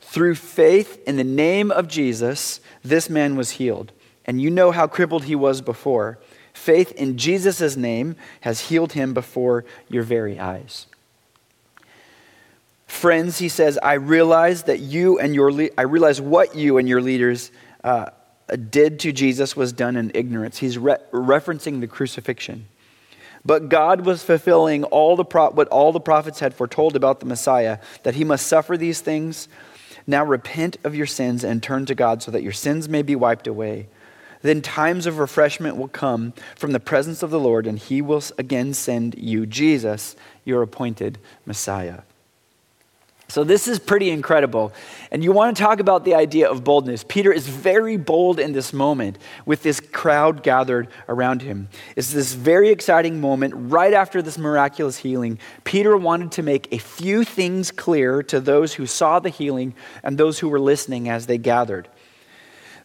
through 0.00 0.36
faith 0.36 1.02
in 1.06 1.16
the 1.16 1.24
name 1.24 1.70
of 1.70 1.88
Jesus, 1.88 2.60
this 2.82 3.10
man 3.10 3.36
was 3.36 3.52
healed. 3.52 3.92
And 4.24 4.40
you 4.40 4.50
know 4.50 4.70
how 4.70 4.86
crippled 4.86 5.24
he 5.24 5.34
was 5.34 5.60
before. 5.60 6.18
Faith 6.52 6.92
in 6.92 7.18
Jesus' 7.18 7.76
name 7.76 8.16
has 8.40 8.68
healed 8.68 8.92
him 8.92 9.14
before 9.14 9.64
your 9.88 10.02
very 10.02 10.38
eyes. 10.38 10.86
Friends, 12.86 13.38
he 13.38 13.48
says, 13.48 13.78
I 13.82 13.94
realize 13.94 14.64
that 14.64 14.78
you 14.80 15.18
and 15.18 15.34
your 15.34 15.52
le- 15.52 15.70
I 15.76 15.82
realize 15.82 16.20
what 16.20 16.54
you 16.54 16.78
and 16.78 16.88
your 16.88 17.02
leaders 17.02 17.50
uh, 17.84 18.06
did 18.70 19.00
to 19.00 19.12
Jesus 19.12 19.56
was 19.56 19.72
done 19.72 19.96
in 19.96 20.12
ignorance. 20.14 20.58
He's 20.58 20.78
re- 20.78 20.96
referencing 21.12 21.80
the 21.80 21.88
crucifixion. 21.88 22.66
But 23.46 23.68
God 23.68 24.04
was 24.04 24.24
fulfilling 24.24 24.82
all 24.84 25.14
the 25.14 25.24
pro- 25.24 25.50
what 25.50 25.68
all 25.68 25.92
the 25.92 26.00
prophets 26.00 26.40
had 26.40 26.52
foretold 26.52 26.96
about 26.96 27.20
the 27.20 27.26
Messiah, 27.26 27.78
that 28.02 28.16
he 28.16 28.24
must 28.24 28.46
suffer 28.46 28.76
these 28.76 29.00
things. 29.00 29.46
Now 30.04 30.24
repent 30.24 30.78
of 30.82 30.96
your 30.96 31.06
sins 31.06 31.44
and 31.44 31.62
turn 31.62 31.86
to 31.86 31.94
God 31.94 32.22
so 32.22 32.32
that 32.32 32.42
your 32.42 32.52
sins 32.52 32.88
may 32.88 33.02
be 33.02 33.14
wiped 33.14 33.46
away. 33.46 33.86
Then 34.42 34.62
times 34.62 35.06
of 35.06 35.18
refreshment 35.18 35.76
will 35.76 35.88
come 35.88 36.32
from 36.56 36.72
the 36.72 36.80
presence 36.80 37.22
of 37.22 37.30
the 37.30 37.40
Lord, 37.40 37.66
and 37.66 37.78
he 37.78 38.02
will 38.02 38.22
again 38.36 38.74
send 38.74 39.14
you 39.16 39.46
Jesus, 39.46 40.16
your 40.44 40.62
appointed 40.62 41.18
Messiah. 41.44 42.00
So, 43.28 43.42
this 43.42 43.66
is 43.66 43.80
pretty 43.80 44.10
incredible. 44.10 44.72
And 45.10 45.22
you 45.24 45.32
want 45.32 45.56
to 45.56 45.62
talk 45.62 45.80
about 45.80 46.04
the 46.04 46.14
idea 46.14 46.48
of 46.48 46.62
boldness. 46.62 47.04
Peter 47.08 47.32
is 47.32 47.48
very 47.48 47.96
bold 47.96 48.38
in 48.38 48.52
this 48.52 48.72
moment 48.72 49.18
with 49.44 49.64
this 49.64 49.80
crowd 49.80 50.44
gathered 50.44 50.88
around 51.08 51.42
him. 51.42 51.68
It's 51.96 52.12
this 52.12 52.34
very 52.34 52.70
exciting 52.70 53.20
moment 53.20 53.54
right 53.56 53.92
after 53.92 54.22
this 54.22 54.38
miraculous 54.38 54.98
healing. 54.98 55.40
Peter 55.64 55.96
wanted 55.96 56.32
to 56.32 56.42
make 56.44 56.72
a 56.72 56.78
few 56.78 57.24
things 57.24 57.72
clear 57.72 58.22
to 58.22 58.38
those 58.38 58.74
who 58.74 58.86
saw 58.86 59.18
the 59.18 59.28
healing 59.28 59.74
and 60.04 60.16
those 60.16 60.38
who 60.38 60.48
were 60.48 60.60
listening 60.60 61.08
as 61.08 61.26
they 61.26 61.38
gathered. 61.38 61.88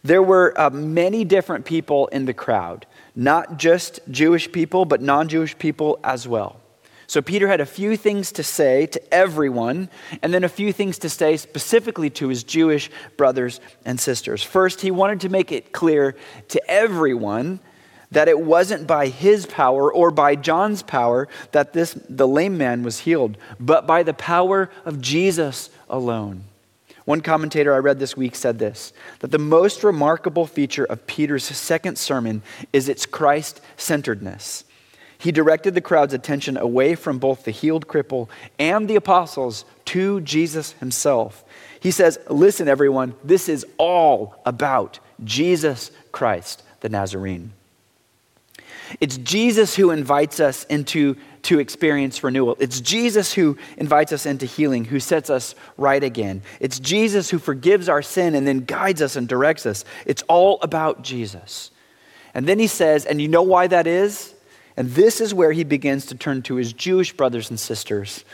There 0.02 0.22
were 0.22 0.60
uh, 0.60 0.70
many 0.70 1.24
different 1.24 1.64
people 1.64 2.08
in 2.08 2.24
the 2.24 2.34
crowd, 2.34 2.86
not 3.14 3.58
just 3.58 4.00
Jewish 4.10 4.50
people, 4.50 4.84
but 4.84 5.00
non 5.00 5.28
Jewish 5.28 5.56
people 5.56 6.00
as 6.02 6.26
well. 6.26 6.61
So 7.12 7.20
Peter 7.20 7.46
had 7.46 7.60
a 7.60 7.66
few 7.66 7.98
things 7.98 8.32
to 8.32 8.42
say 8.42 8.86
to 8.86 9.14
everyone, 9.14 9.90
and 10.22 10.32
then 10.32 10.44
a 10.44 10.48
few 10.48 10.72
things 10.72 10.98
to 11.00 11.10
say 11.10 11.36
specifically 11.36 12.08
to 12.08 12.28
his 12.28 12.42
Jewish 12.42 12.90
brothers 13.18 13.60
and 13.84 14.00
sisters. 14.00 14.42
First, 14.42 14.80
he 14.80 14.90
wanted 14.90 15.20
to 15.20 15.28
make 15.28 15.52
it 15.52 15.72
clear 15.72 16.16
to 16.48 16.70
everyone 16.70 17.60
that 18.12 18.28
it 18.28 18.40
wasn't 18.40 18.86
by 18.86 19.08
his 19.08 19.44
power 19.44 19.92
or 19.92 20.10
by 20.10 20.36
John's 20.36 20.82
power 20.82 21.28
that 21.50 21.74
this 21.74 21.92
the 22.08 22.26
lame 22.26 22.56
man 22.56 22.82
was 22.82 23.00
healed, 23.00 23.36
but 23.60 23.86
by 23.86 24.02
the 24.02 24.14
power 24.14 24.70
of 24.86 25.02
Jesus 25.02 25.68
alone. 25.90 26.44
One 27.04 27.20
commentator 27.20 27.74
I 27.74 27.78
read 27.80 27.98
this 27.98 28.16
week 28.16 28.34
said 28.34 28.58
this 28.58 28.94
that 29.18 29.30
the 29.30 29.38
most 29.38 29.84
remarkable 29.84 30.46
feature 30.46 30.86
of 30.86 31.06
Peter's 31.06 31.44
second 31.44 31.98
sermon 31.98 32.40
is 32.72 32.88
its 32.88 33.04
Christ 33.04 33.60
centeredness. 33.76 34.64
He 35.22 35.30
directed 35.30 35.76
the 35.76 35.80
crowd's 35.80 36.14
attention 36.14 36.56
away 36.56 36.96
from 36.96 37.20
both 37.20 37.44
the 37.44 37.52
healed 37.52 37.86
cripple 37.86 38.28
and 38.58 38.90
the 38.90 38.96
apostles 38.96 39.64
to 39.84 40.20
Jesus 40.22 40.72
himself. 40.72 41.44
He 41.78 41.92
says, 41.92 42.18
Listen, 42.28 42.66
everyone, 42.66 43.14
this 43.22 43.48
is 43.48 43.64
all 43.78 44.34
about 44.44 44.98
Jesus 45.22 45.92
Christ, 46.10 46.64
the 46.80 46.88
Nazarene. 46.88 47.52
It's 49.00 49.16
Jesus 49.16 49.76
who 49.76 49.92
invites 49.92 50.40
us 50.40 50.64
into 50.64 51.16
to 51.42 51.60
experience 51.60 52.24
renewal. 52.24 52.56
It's 52.58 52.80
Jesus 52.80 53.32
who 53.32 53.56
invites 53.76 54.12
us 54.12 54.26
into 54.26 54.44
healing, 54.44 54.86
who 54.86 54.98
sets 54.98 55.30
us 55.30 55.54
right 55.76 56.02
again. 56.02 56.42
It's 56.58 56.80
Jesus 56.80 57.30
who 57.30 57.38
forgives 57.38 57.88
our 57.88 58.02
sin 58.02 58.34
and 58.34 58.44
then 58.44 58.64
guides 58.64 59.00
us 59.00 59.14
and 59.14 59.28
directs 59.28 59.66
us. 59.66 59.84
It's 60.04 60.22
all 60.22 60.58
about 60.62 61.02
Jesus. 61.02 61.70
And 62.34 62.48
then 62.48 62.58
he 62.58 62.66
says, 62.66 63.06
and 63.06 63.22
you 63.22 63.28
know 63.28 63.42
why 63.42 63.68
that 63.68 63.86
is? 63.86 64.31
And 64.76 64.90
this 64.90 65.20
is 65.20 65.34
where 65.34 65.52
he 65.52 65.64
begins 65.64 66.06
to 66.06 66.14
turn 66.14 66.42
to 66.42 66.56
his 66.56 66.72
Jewish 66.72 67.12
brothers 67.12 67.50
and 67.50 67.60
sisters. 67.60 68.24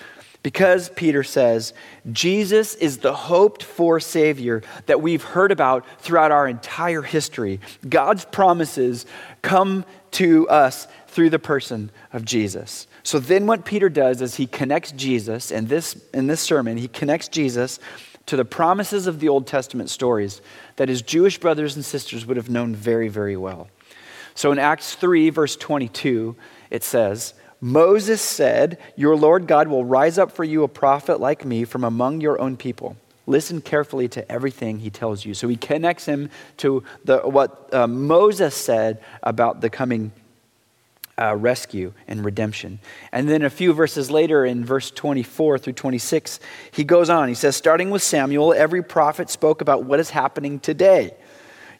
Because 0.42 0.88
Peter 0.90 1.24
says, 1.24 1.74
Jesus 2.12 2.76
is 2.76 2.98
the 2.98 3.12
hoped 3.12 3.64
for 3.64 3.98
Savior 3.98 4.62
that 4.86 5.02
we've 5.02 5.24
heard 5.24 5.50
about 5.50 5.84
throughout 6.00 6.30
our 6.30 6.46
entire 6.46 7.02
history. 7.02 7.60
God's 7.88 8.24
promises 8.24 9.04
come 9.42 9.84
to 10.12 10.48
us 10.48 10.86
through 11.08 11.30
the 11.30 11.38
person 11.38 11.90
of 12.12 12.24
Jesus. 12.24 12.86
So 13.02 13.18
then 13.18 13.46
what 13.46 13.64
Peter 13.64 13.88
does 13.88 14.22
is 14.22 14.36
he 14.36 14.46
connects 14.46 14.92
Jesus 14.92 15.50
in 15.50 15.66
this 15.66 15.96
in 16.14 16.28
this 16.28 16.40
sermon, 16.40 16.76
he 16.76 16.88
connects 16.88 17.28
Jesus 17.28 17.80
to 18.26 18.36
the 18.36 18.44
promises 18.44 19.06
of 19.06 19.18
the 19.18 19.28
Old 19.28 19.46
Testament 19.46 19.90
stories 19.90 20.40
that 20.76 20.88
his 20.88 21.02
Jewish 21.02 21.38
brothers 21.38 21.74
and 21.74 21.84
sisters 21.84 22.26
would 22.26 22.36
have 22.36 22.50
known 22.50 22.74
very 22.74 23.08
very 23.08 23.36
well. 23.36 23.68
So 24.38 24.52
in 24.52 24.60
Acts 24.60 24.94
3 24.94 25.30
verse 25.30 25.56
22, 25.56 26.36
it 26.70 26.84
says, 26.84 27.34
Moses 27.60 28.22
said, 28.22 28.78
Your 28.94 29.16
Lord 29.16 29.48
God 29.48 29.66
will 29.66 29.84
rise 29.84 30.16
up 30.16 30.30
for 30.30 30.44
you 30.44 30.62
a 30.62 30.68
prophet 30.68 31.18
like 31.18 31.44
me 31.44 31.64
from 31.64 31.82
among 31.82 32.20
your 32.20 32.40
own 32.40 32.56
people. 32.56 32.96
Listen 33.26 33.60
carefully 33.60 34.06
to 34.10 34.30
everything 34.30 34.78
he 34.78 34.90
tells 34.90 35.24
you. 35.24 35.34
So 35.34 35.48
he 35.48 35.56
connects 35.56 36.04
him 36.04 36.30
to 36.58 36.84
the, 37.04 37.18
what 37.18 37.74
uh, 37.74 37.88
Moses 37.88 38.54
said 38.54 39.02
about 39.24 39.60
the 39.60 39.70
coming 39.70 40.12
uh, 41.20 41.34
rescue 41.34 41.92
and 42.06 42.24
redemption. 42.24 42.78
And 43.10 43.28
then 43.28 43.42
a 43.42 43.50
few 43.50 43.72
verses 43.72 44.08
later, 44.08 44.44
in 44.44 44.64
verse 44.64 44.92
24 44.92 45.58
through 45.58 45.72
26, 45.72 46.38
he 46.70 46.84
goes 46.84 47.10
on. 47.10 47.26
He 47.26 47.34
says, 47.34 47.56
Starting 47.56 47.90
with 47.90 48.04
Samuel, 48.04 48.54
every 48.54 48.84
prophet 48.84 49.30
spoke 49.30 49.60
about 49.60 49.82
what 49.82 49.98
is 49.98 50.10
happening 50.10 50.60
today. 50.60 51.16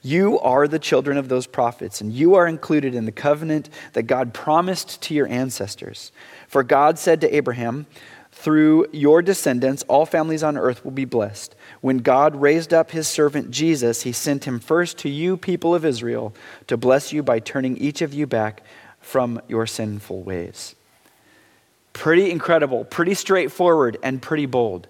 You 0.03 0.39
are 0.41 0.69
the 0.69 0.79
children 0.79 1.17
of 1.17 1.29
those 1.29 1.47
prophets, 1.47 2.01
and 2.01 2.13
you 2.13 2.35
are 2.35 2.47
included 2.47 2.95
in 2.95 3.05
the 3.05 3.13
covenant 3.13 3.69
that 3.95 4.05
God 4.05 4.33
promised 4.33 5.03
to 5.03 5.15
your 5.15 5.27
ancestors. 5.27 6.13
For 6.47 6.63
God 6.63 6.99
said 6.99 7.21
to 7.23 7.35
Abraham, 7.35 7.87
through 8.31 8.87
your 8.93 9.21
descendants, 9.21 9.83
all 9.89 10.07
families 10.07 10.45
on 10.45 10.57
earth 10.57 10.85
will 10.85 10.93
be 10.93 11.05
blessed. 11.05 11.57
When 11.81 11.99
God 11.99 12.37
raised 12.37 12.73
up 12.73 12.93
his 12.93 13.09
servant 13.09 13.51
Jesus, 13.51 14.03
he 14.03 14.13
sent 14.13 14.45
him 14.45 14.61
first 14.61 14.97
to 14.99 15.09
you, 15.09 15.37
people 15.37 15.75
of 15.75 15.85
Israel, 15.85 16.33
to 16.69 16.77
bless 16.77 17.13
you 17.13 17.25
by 17.25 17.41
turning 17.41 17.77
each 17.79 18.01
of 18.01 18.15
you 18.15 18.29
back 18.29 18.63
from 19.01 19.41
your 19.49 19.67
sinful 19.67 20.23
ways. 20.23 20.77
Pretty 21.93 22.31
incredible, 22.31 22.85
pretty 22.85 23.15
straightforward, 23.15 23.97
and 24.05 24.23
pretty 24.23 24.47
bold. 24.47 24.87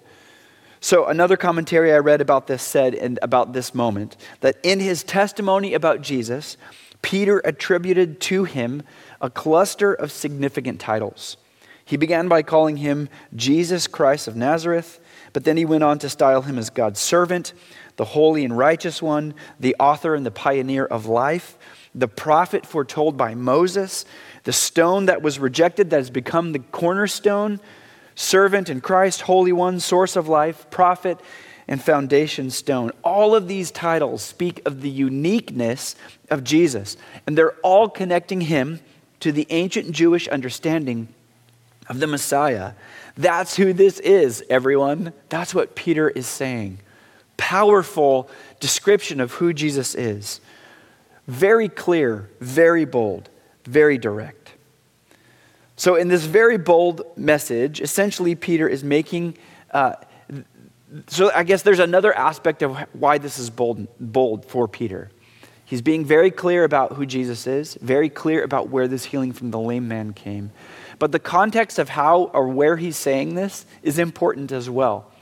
So, 0.81 1.07
another 1.07 1.37
commentary 1.37 1.93
I 1.93 1.99
read 1.99 2.21
about 2.21 2.47
this 2.47 2.63
said 2.63 2.95
and 2.95 3.19
about 3.21 3.53
this 3.53 3.75
moment 3.75 4.17
that 4.41 4.59
in 4.63 4.79
his 4.79 5.03
testimony 5.03 5.75
about 5.75 6.03
Jesus, 6.03 6.57
Peter 7.03 7.41
attributed 7.45 8.21
to 8.21 8.45
him 8.45 8.83
a 9.21 9.31
cluster 9.31 9.93
of 9.93 10.13
significant 10.13 10.81
titles. 10.81 11.37
He 11.85 11.97
began 11.97 12.29
by 12.29 12.43
calling 12.43 12.77
him 12.77 13.09
Jesus 13.35 13.87
Christ 13.87 14.29
of 14.29 14.37
Nazareth, 14.37 15.01
but 15.33 15.45
then 15.45 15.57
he 15.57 15.65
went 15.65 15.85
on 15.85 15.99
to 16.01 16.09
style 16.09 16.43
him 16.43 16.59
as 16.59 16.71
God's 16.71 17.01
servant, 17.01 17.55
the 17.97 18.05
holy 18.05 18.45
and 18.45 18.57
righteous 18.57 19.01
one, 19.01 19.35
the 19.59 19.75
author 19.81 20.15
and 20.15 20.25
the 20.25 20.31
pioneer 20.31 20.85
of 20.85 21.07
life, 21.07 21.57
the 21.95 22.07
prophet 22.07 22.67
foretold 22.67 23.17
by 23.17 23.35
Moses, 23.35 24.05
the 24.45 24.53
stone 24.53 25.07
that 25.07 25.23
was 25.23 25.39
rejected 25.39 25.91
that 25.91 25.97
has 25.97 26.11
become 26.11 26.53
the 26.53 26.59
cornerstone, 26.59 27.59
servant 28.19 28.69
in 28.69 28.81
Christ, 28.81 29.23
holy 29.23 29.53
one, 29.53 29.79
source 29.79 30.17
of 30.17 30.27
life, 30.29 30.69
prophet, 30.71 31.21
and 31.69 31.81
foundation 31.81 32.51
stone. 32.51 32.91
All 33.05 33.37
of 33.37 33.47
these 33.47 33.71
titles 33.71 34.23
speak 34.23 34.61
of 34.67 34.81
the 34.81 34.91
uniqueness 34.91 35.95
of 36.29 36.43
Jesus, 36.43 36.97
and 37.27 37.39
they're 37.39 37.55
all 37.63 37.89
connecting 37.89 38.41
him 38.41 38.81
to 39.21 39.31
the 39.31 39.47
ancient 39.51 39.93
Jewish 39.93 40.27
understanding 40.27 41.07
of 41.89 42.01
the 42.01 42.09
Messiah. 42.09 42.73
That's 43.17 43.57
who 43.57 43.73
this 43.73 44.01
is, 44.01 44.43
everyone. 44.51 45.13
That's 45.29 45.55
what 45.55 45.77
Peter 45.77 46.11
is 46.11 46.27
saying. 46.27 46.81
Powerful 47.37 48.29
description 48.59 49.21
of 49.21 49.35
who 49.35 49.53
Jesus 49.53 49.95
is. 49.95 50.41
Very 51.29 51.69
clear, 51.69 52.29
very 52.41 52.85
bold, 52.85 53.29
very 53.65 53.97
direct. 53.97 54.48
So, 55.79 55.95
in 55.95 56.09
this 56.09 56.25
very 56.25 56.59
bold 56.59 57.03
message, 57.17 57.81
essentially, 57.81 58.35
Peter 58.35 58.69
is 58.69 58.83
making. 58.83 59.39
Uh, 59.71 59.95
so, 61.07 61.31
I 61.33 61.45
guess 61.45 61.63
there's 61.63 61.79
another 61.79 62.13
aspect 62.13 62.63
of 62.63 62.77
why 62.95 63.19
this 63.19 63.39
is 63.39 63.49
bold, 63.49 63.87
bold 64.01 64.45
for 64.45 64.67
Peter. 64.67 65.09
He's 65.65 65.81
being 65.81 66.05
very 66.05 66.33
clear 66.33 66.65
about 66.65 66.95
who 66.95 67.07
Jesus 67.07 67.47
is, 67.47 67.79
very 67.81 68.09
clear 68.09 68.43
about 68.43 68.71
where 68.71 68.89
this 68.89 69.05
healing 69.05 69.33
from 69.33 69.53
the 69.53 69.61
lame 69.61 69.87
man 69.87 70.15
came. 70.15 70.51
But 70.99 71.13
the 71.13 71.21
context 71.21 71.79
of 71.79 71.91
how 71.91 72.25
or 72.35 72.49
where 72.49 72.77
he's 72.77 72.97
saying 72.97 73.37
this 73.37 73.65
is 73.81 74.01
important 74.01 74.51
as 74.51 74.69
well. 74.69 75.13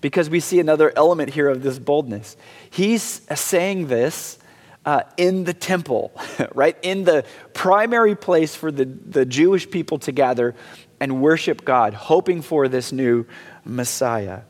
Because 0.00 0.28
we 0.28 0.40
see 0.40 0.58
another 0.58 0.92
element 0.96 1.34
here 1.34 1.48
of 1.48 1.62
this 1.62 1.78
boldness. 1.78 2.36
He's 2.68 3.20
saying 3.32 3.86
this 3.86 4.40
uh, 4.84 5.02
in 5.16 5.44
the 5.44 5.54
temple, 5.54 6.12
right? 6.54 6.76
In 6.82 7.04
the 7.04 7.24
primary 7.52 8.14
place 8.16 8.54
for 8.54 8.70
the, 8.70 8.84
the 8.84 9.24
Jewish 9.24 9.70
people 9.70 9.98
to 10.00 10.12
gather 10.12 10.54
and 11.00 11.20
worship 11.20 11.64
God, 11.64 11.94
hoping 11.94 12.42
for 12.42 12.68
this 12.68 12.92
new 12.92 13.26
Messiah. 13.64 14.42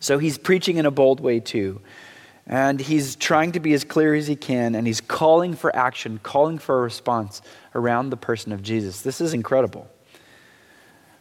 So 0.00 0.18
he's 0.18 0.38
preaching 0.38 0.76
in 0.76 0.86
a 0.86 0.90
bold 0.90 1.20
way 1.20 1.40
too. 1.40 1.80
And 2.46 2.80
he's 2.80 3.14
trying 3.14 3.52
to 3.52 3.60
be 3.60 3.72
as 3.72 3.84
clear 3.84 4.14
as 4.14 4.26
he 4.26 4.34
can, 4.34 4.74
and 4.74 4.84
he's 4.84 5.00
calling 5.00 5.54
for 5.54 5.74
action, 5.76 6.18
calling 6.22 6.58
for 6.58 6.80
a 6.80 6.82
response 6.82 7.40
around 7.74 8.10
the 8.10 8.16
person 8.16 8.52
of 8.52 8.62
Jesus. 8.62 9.02
This 9.02 9.20
is 9.20 9.32
incredible. 9.32 9.88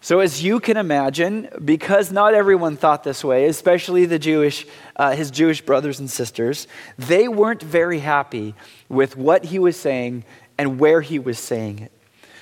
So, 0.03 0.19
as 0.19 0.43
you 0.43 0.59
can 0.59 0.77
imagine, 0.77 1.47
because 1.63 2.11
not 2.11 2.33
everyone 2.33 2.75
thought 2.75 3.03
this 3.03 3.23
way, 3.23 3.45
especially 3.45 4.07
the 4.07 4.17
Jewish, 4.17 4.65
uh, 4.95 5.15
his 5.15 5.29
Jewish 5.29 5.61
brothers 5.61 5.99
and 5.99 6.09
sisters, 6.09 6.67
they 6.97 7.27
weren't 7.27 7.61
very 7.61 7.99
happy 7.99 8.55
with 8.89 9.15
what 9.15 9.45
he 9.45 9.59
was 9.59 9.79
saying 9.79 10.23
and 10.57 10.79
where 10.79 11.01
he 11.01 11.19
was 11.19 11.37
saying 11.37 11.79
it. 11.79 11.91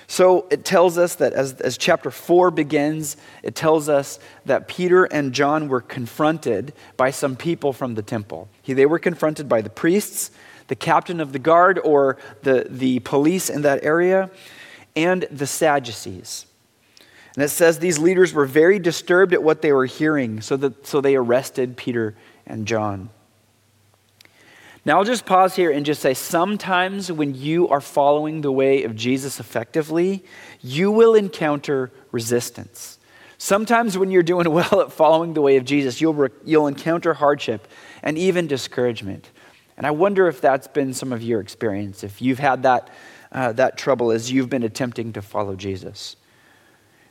So 0.08 0.48
it 0.50 0.64
tells 0.64 0.98
us 0.98 1.16
that 1.16 1.34
as, 1.34 1.54
as 1.60 1.78
chapter 1.78 2.10
4 2.10 2.50
begins, 2.50 3.18
it 3.44 3.56
tells 3.56 3.90
us 3.90 4.20
that 4.46 4.70
Peter 4.70 5.04
and 5.04 5.34
John 5.34 5.68
were 5.68 5.82
confronted 5.82 6.72
by 6.96 7.12
some 7.12 7.36
people 7.36 7.74
from 7.74 7.96
the 7.96 8.02
temple. 8.02 8.48
He, 8.62 8.72
they 8.72 8.86
were 8.86 9.00
confronted 9.00 9.50
by 9.50 9.60
the 9.60 9.70
priests, 9.70 10.32
the 10.68 10.76
captain 10.76 11.20
of 11.20 11.34
the 11.34 11.40
guard, 11.40 11.78
or 11.78 12.18
the, 12.42 12.68
the 12.70 13.00
police 13.00 13.50
in 13.50 13.64
that 13.64 13.84
area, 13.84 14.32
and 14.96 15.28
the 15.30 15.46
Sadducees. 15.46 16.46
And 17.36 17.44
it 17.44 17.50
says 17.50 17.80
these 17.80 18.00
leaders 18.00 18.34
were 18.34 18.46
very 18.46 18.80
disturbed 18.80 19.34
at 19.34 19.44
what 19.44 19.62
they 19.62 19.72
were 19.72 19.86
hearing, 19.86 20.42
so, 20.42 20.58
that, 20.58 20.86
so 20.86 21.00
they 21.00 21.16
arrested 21.16 21.78
Peter 21.78 22.16
and 22.46 22.66
John. 22.66 23.10
Now, 24.86 24.98
I'll 24.98 25.06
just 25.06 25.26
pause 25.26 25.56
here 25.56 25.72
and 25.72 25.86
just 25.86 26.02
say 26.02 26.14
sometimes 26.14 27.12
when 27.12 27.36
you 27.36 27.68
are 27.68 27.82
following 27.82 28.42
the 28.42 28.52
way 28.52 28.84
of 28.84 28.96
Jesus 28.96 29.40
effectively, 29.40 30.24
you 30.62 30.92
will 30.92 31.14
encounter 31.14 31.92
resistance. 32.12 32.98
Sometimes 33.38 33.98
when 33.98 34.10
you're 34.10 34.24
doing 34.24 34.50
well 34.52 34.82
at 34.82 34.92
following 34.92 35.34
the 35.34 35.42
way 35.42 35.58
of 35.58 35.66
Jesus, 35.66 36.02
you'll, 36.02 36.28
you'll 36.46 36.68
encounter 36.68 37.14
hardship 37.14 37.68
and 38.02 38.18
even 38.18 38.48
discouragement. 38.48 39.30
And 39.78 39.86
I 39.86 39.92
wonder 39.92 40.28
if 40.28 40.42
that's 40.42 40.68
been 40.68 40.94
some 40.94 41.14
of 41.14 41.22
your 41.22 41.40
experience, 41.40 42.04
if 42.04 42.22
you've 42.22 42.40
had 42.40 42.64
that, 42.64 42.90
uh, 43.32 43.54
that 43.54 43.78
trouble 43.78 44.12
as 44.12 44.32
you've 44.32 44.50
been 44.50 44.64
attempting 44.64 45.14
to 45.14 45.22
follow 45.22 45.56
Jesus. 45.56 46.16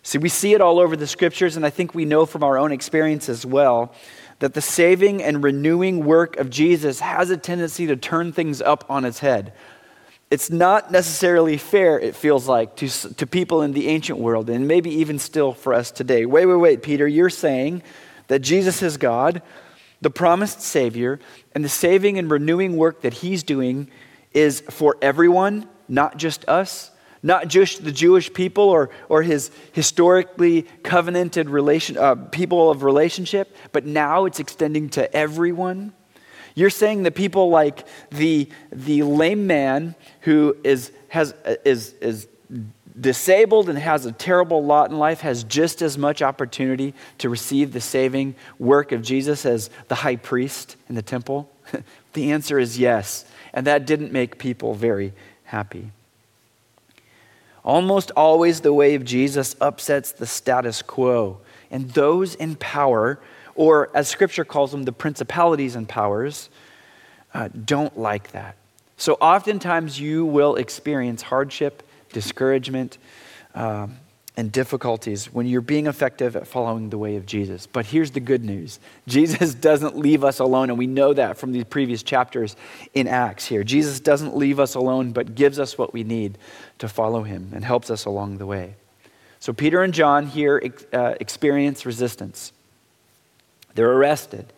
See, 0.09 0.17
we 0.17 0.31
see 0.31 0.55
it 0.55 0.63
all 0.63 0.79
over 0.79 0.97
the 0.97 1.07
scriptures, 1.07 1.59
and 1.59 1.67
I 1.67 1.69
think 1.69 1.95
we 1.95 2.07
know 2.07 2.25
from 2.25 2.43
our 2.43 2.57
own 2.57 2.73
experience 2.73 3.29
as 3.29 3.45
well 3.45 3.93
that 4.39 4.55
the 4.55 4.63
saving 4.63 5.23
and 5.23 5.45
renewing 5.45 6.03
work 6.03 6.39
of 6.39 6.49
Jesus 6.49 7.01
has 7.01 7.29
a 7.29 7.37
tendency 7.37 7.87
to 7.89 7.95
turn 7.95 8.33
things 8.33 8.63
up 8.63 8.87
on 8.89 9.05
its 9.05 9.19
head. 9.19 9.53
It's 10.31 10.49
not 10.49 10.91
necessarily 10.91 11.59
fair, 11.59 12.01
it 12.01 12.17
feels 12.17 12.49
like, 12.49 12.75
to, 12.77 12.89
to 12.89 13.27
people 13.27 13.61
in 13.61 13.73
the 13.73 13.89
ancient 13.89 14.19
world, 14.19 14.49
and 14.49 14.67
maybe 14.67 14.89
even 14.89 15.19
still 15.19 15.53
for 15.53 15.75
us 15.75 15.91
today. 15.91 16.25
Wait, 16.25 16.47
wait, 16.47 16.57
wait, 16.57 16.83
Peter, 16.83 17.07
you're 17.07 17.29
saying 17.29 17.83
that 18.29 18.39
Jesus 18.39 18.81
is 18.81 18.97
God, 18.97 19.43
the 20.01 20.09
promised 20.09 20.63
Savior, 20.63 21.21
and 21.55 21.63
the 21.63 21.69
saving 21.69 22.17
and 22.17 22.31
renewing 22.31 22.79
work 22.79 23.03
that 23.03 23.13
He's 23.13 23.43
doing 23.43 23.91
is 24.33 24.63
for 24.71 24.97
everyone, 25.03 25.69
not 25.87 26.17
just 26.17 26.49
us 26.49 26.93
not 27.23 27.49
just 27.49 27.85
the 27.85 27.93
Jewish 27.93 28.33
people 28.33 28.65
or, 28.65 28.91
or 29.09 29.23
his 29.23 29.51
historically 29.73 30.63
covenanted 30.83 31.49
relation, 31.51 31.97
uh, 31.97 32.15
people 32.15 32.71
of 32.71 32.83
relationship, 32.83 33.55
but 33.73 33.85
now 33.85 34.25
it's 34.25 34.41
extending 34.41 34.89
to 34.91 35.15
everyone. 35.15 35.93
You're 36.55 36.71
saying 36.71 37.05
that 37.05 37.15
people 37.15 37.51
like 37.51 37.87
the, 38.11 38.49
the 38.73 39.03
lame 39.03 39.47
man 39.47 39.95
who 40.23 40.57
is, 40.65 40.93
has, 41.09 41.35
is, 41.65 41.93
is 41.95 42.29
disabled 43.01 43.69
and 43.69 43.79
has 43.79 44.07
a 44.07 44.13
terrible 44.13 44.65
lot 44.65 44.91
in 44.91 44.99
life 44.99 45.21
has 45.21 45.45
just 45.45 45.83
as 45.83 45.97
much 45.97 46.23
opportunity 46.23 46.95
to 47.19 47.29
receive 47.29 47.73
the 47.73 47.81
saving 47.81 48.35
work 48.59 48.93
of 48.93 49.03
Jesus 49.03 49.47
as 49.47 49.71
the 49.89 49.95
high 49.95 50.17
priest 50.17 50.77
in 50.89 50.95
the 50.95 51.03
temple? 51.03 51.51
the 52.15 52.33
answer 52.33 52.59
is 52.59 52.79
yes. 52.79 53.25
And 53.53 53.67
that 53.67 53.87
didn't 53.87 54.13
make 54.13 54.39
people 54.39 54.75
very 54.75 55.13
happy. 55.45 55.93
Almost 57.65 58.11
always, 58.17 58.61
the 58.61 58.73
way 58.73 58.95
of 58.95 59.05
Jesus 59.05 59.57
upsets 59.61 60.13
the 60.13 60.27
status 60.27 60.83
quo. 60.83 61.39
And 61.71 61.91
those 61.91 62.35
in 62.35 62.57
power, 62.57 63.19
or 63.55 63.91
as 63.95 64.09
scripture 64.09 64.45
calls 64.45 64.71
them, 64.71 64.85
the 64.85 64.93
principalities 64.93 65.75
and 65.77 65.89
powers, 65.89 66.49
uh, 67.35 67.49
don't 67.49 67.99
like 67.99 68.33
that. 68.33 68.57
So 68.97 69.15
oftentimes 69.15 70.01
you 70.01 70.25
will 70.25 70.57
experience 70.57 71.23
hardship, 71.23 71.83
discouragement, 72.13 72.99
um, 73.55 73.99
and 74.39 74.53
difficulties 74.53 75.27
when 75.33 75.49
you're 75.49 75.61
being 75.61 75.89
effective 75.89 76.37
at 76.37 76.47
following 76.47 76.91
the 76.91 76.97
way 76.97 77.17
of 77.17 77.27
Jesus. 77.27 77.67
But 77.67 77.87
here's 77.87 78.13
the 78.13 78.21
good 78.21 78.45
news 78.45 78.79
Jesus 79.09 79.53
doesn't 79.53 79.99
leave 79.99 80.23
us 80.23 80.39
alone, 80.39 80.71
and 80.71 80.79
we 80.79 80.87
know 80.87 81.13
that 81.13 81.39
from 81.39 81.51
these 81.51 81.65
previous 81.65 82.05
chapters 82.05 82.55
in 82.95 83.09
Acts 83.09 83.47
here. 83.47 83.65
Jesus 83.65 83.99
doesn't 83.99 84.37
leave 84.37 84.61
us 84.61 84.77
alone, 84.77 85.11
but 85.11 85.35
gives 85.35 85.59
us 85.59 85.77
what 85.77 85.93
we 85.93 86.05
need 86.05 86.39
to 86.79 86.89
follow 86.89 87.25
him 87.25 87.51
and 87.53 87.65
helps 87.65 87.91
us 87.91 88.05
along 88.05 88.39
the 88.39 88.47
way. 88.47 88.77
So 89.41 89.53
Peter 89.53 89.83
and 89.83 89.93
John 89.93 90.29
here 90.29 90.63
uh, 90.93 91.15
experience 91.21 91.85
resistance. 91.85 92.53
They're 93.75 93.93
arrested. 93.93 94.53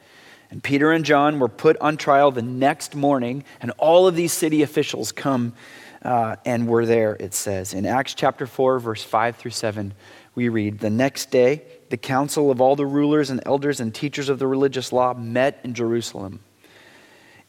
And 0.50 0.62
Peter 0.62 0.92
and 0.92 1.06
John 1.06 1.38
were 1.38 1.48
put 1.48 1.78
on 1.78 1.96
trial 1.96 2.32
the 2.32 2.42
next 2.42 2.94
morning, 2.94 3.44
and 3.62 3.70
all 3.78 4.06
of 4.06 4.14
these 4.14 4.34
city 4.34 4.60
officials 4.60 5.10
come 5.10 5.54
uh, 6.02 6.36
and 6.44 6.66
were 6.66 6.86
there, 6.86 7.16
it 7.18 7.34
says. 7.34 7.74
In 7.74 7.86
Acts 7.86 8.14
chapter 8.14 8.46
4, 8.46 8.78
verse 8.78 9.02
5 9.02 9.36
through 9.36 9.50
7, 9.50 9.94
we 10.34 10.48
read 10.48 10.78
The 10.78 10.90
next 10.90 11.30
day, 11.30 11.62
the 11.90 11.96
council 11.96 12.50
of 12.50 12.60
all 12.60 12.76
the 12.76 12.86
rulers 12.86 13.30
and 13.30 13.40
elders 13.44 13.80
and 13.80 13.94
teachers 13.94 14.28
of 14.28 14.38
the 14.38 14.46
religious 14.46 14.92
law 14.92 15.14
met 15.14 15.60
in 15.64 15.74
Jerusalem. 15.74 16.40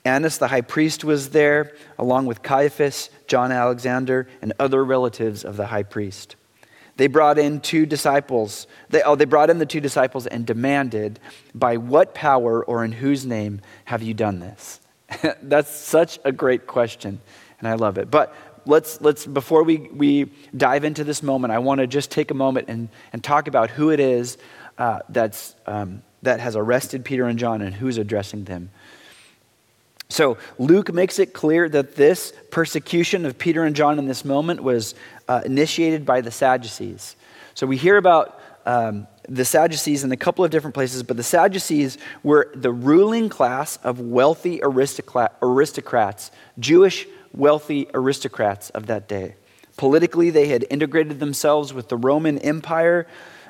Annas 0.03 0.39
the 0.39 0.48
high 0.48 0.62
priest 0.62 1.03
was 1.03 1.29
there, 1.29 1.75
along 2.00 2.25
with 2.25 2.41
Caiaphas, 2.41 3.10
John 3.27 3.51
Alexander, 3.51 4.27
and 4.41 4.53
other 4.60 4.84
relatives 4.84 5.46
of 5.46 5.58
the 5.58 5.67
high 5.67 5.84
priest. 5.84 6.36
They 6.98 7.08
brought 7.08 7.38
in 7.38 7.62
two 7.62 7.86
disciples. 7.86 8.67
They, 8.89 9.01
oh, 9.03 9.15
they 9.15 9.25
brought 9.25 9.50
in 9.50 9.60
the 9.60 9.65
two 9.65 9.79
disciples 9.79 10.27
and 10.27 10.46
demanded, 10.46 11.20
By 11.53 11.77
what 11.77 12.13
power 12.13 12.63
or 12.63 12.84
in 12.84 12.91
whose 12.91 13.25
name 13.25 13.62
have 13.86 14.01
you 14.01 14.13
done 14.13 14.39
this? 14.39 14.81
That's 15.41 15.74
such 15.74 16.20
a 16.24 16.31
great 16.31 16.67
question, 16.67 17.22
and 17.62 17.70
I 17.70 17.75
love 17.75 17.98
it. 17.98 18.12
But 18.12 18.36
let's, 18.65 19.00
let's 19.01 19.25
before 19.25 19.63
we, 19.63 19.77
we 19.77 20.32
dive 20.56 20.84
into 20.84 21.03
this 21.03 21.24
moment, 21.24 21.53
I 21.53 21.60
want 21.60 21.80
to 21.80 21.88
just 21.88 22.12
take 22.12 22.32
a 22.32 22.34
moment 22.34 22.68
and, 22.68 22.89
and 23.13 23.24
talk 23.24 23.48
about 23.48 23.70
who 23.70 23.91
it 23.91 24.00
is 24.00 24.38
uh, 24.77 25.00
that's, 25.10 25.56
um, 25.65 26.01
that 26.24 26.39
has 26.39 26.56
arrested 26.56 27.06
Peter 27.06 27.25
and 27.25 27.39
John 27.39 27.62
and 27.62 27.74
who's 27.74 27.98
addressing 27.98 28.44
them. 28.44 28.72
So 30.10 30.38
Luke 30.58 30.94
makes 30.94 31.20
it 31.20 31.34
clear 31.34 31.70
that 31.70 31.96
this 31.96 32.34
persecution 32.51 33.25
of 33.25 33.38
Peter 33.38 33.63
and 33.63 33.75
John 33.75 33.98
in 33.98 34.08
this 34.08 34.25
moment 34.25 34.62
was 34.62 34.94
uh, 35.27 35.41
initiated 35.46 36.06
by 36.06 36.20
the 36.20 36.32
Sadducees. 36.32 37.15
So 37.53 37.65
we 37.65 37.77
hear 37.77 37.96
about 37.96 38.39
um, 38.65 39.08
the 39.30 39.46
Sadducees 39.46 40.03
in 40.03 40.12
a 40.12 40.18
couple 40.18 40.44
of 40.44 40.51
different 40.51 40.74
places, 40.74 41.03
but 41.03 41.15
the 41.15 41.24
Sadducees 41.24 41.98
were 42.24 42.51
the 42.53 42.72
ruling 42.72 43.30
class 43.30 43.77
of 43.77 44.00
wealthy 44.01 44.60
aristocrats, 44.62 46.32
Jewish 46.60 47.08
wealthy 47.34 47.88
aristocrats 47.94 48.70
of 48.72 48.88
that 48.88 49.08
day. 49.08 49.36
Politically, 49.78 50.30
they 50.30 50.48
had 50.48 50.66
integrated 50.70 51.20
themselves 51.20 51.74
with 51.74 51.90
the 51.90 51.98
Roman 51.98 52.38
Empire 52.40 53.08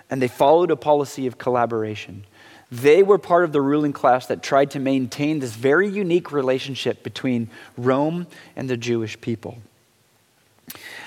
and 0.09 0.21
they 0.21 0.27
followed 0.27 0.71
a 0.71 0.75
policy 0.75 1.25
of 1.25 1.37
collaboration. 1.37 2.25
They 2.71 3.03
were 3.03 3.17
part 3.17 3.43
of 3.43 3.51
the 3.51 3.61
ruling 3.61 3.93
class 3.93 4.27
that 4.27 4.43
tried 4.43 4.71
to 4.71 4.79
maintain 4.79 5.39
this 5.39 5.53
very 5.53 5.89
unique 5.89 6.31
relationship 6.31 7.03
between 7.03 7.49
Rome 7.77 8.27
and 8.55 8.69
the 8.69 8.77
Jewish 8.77 9.19
people. 9.19 9.57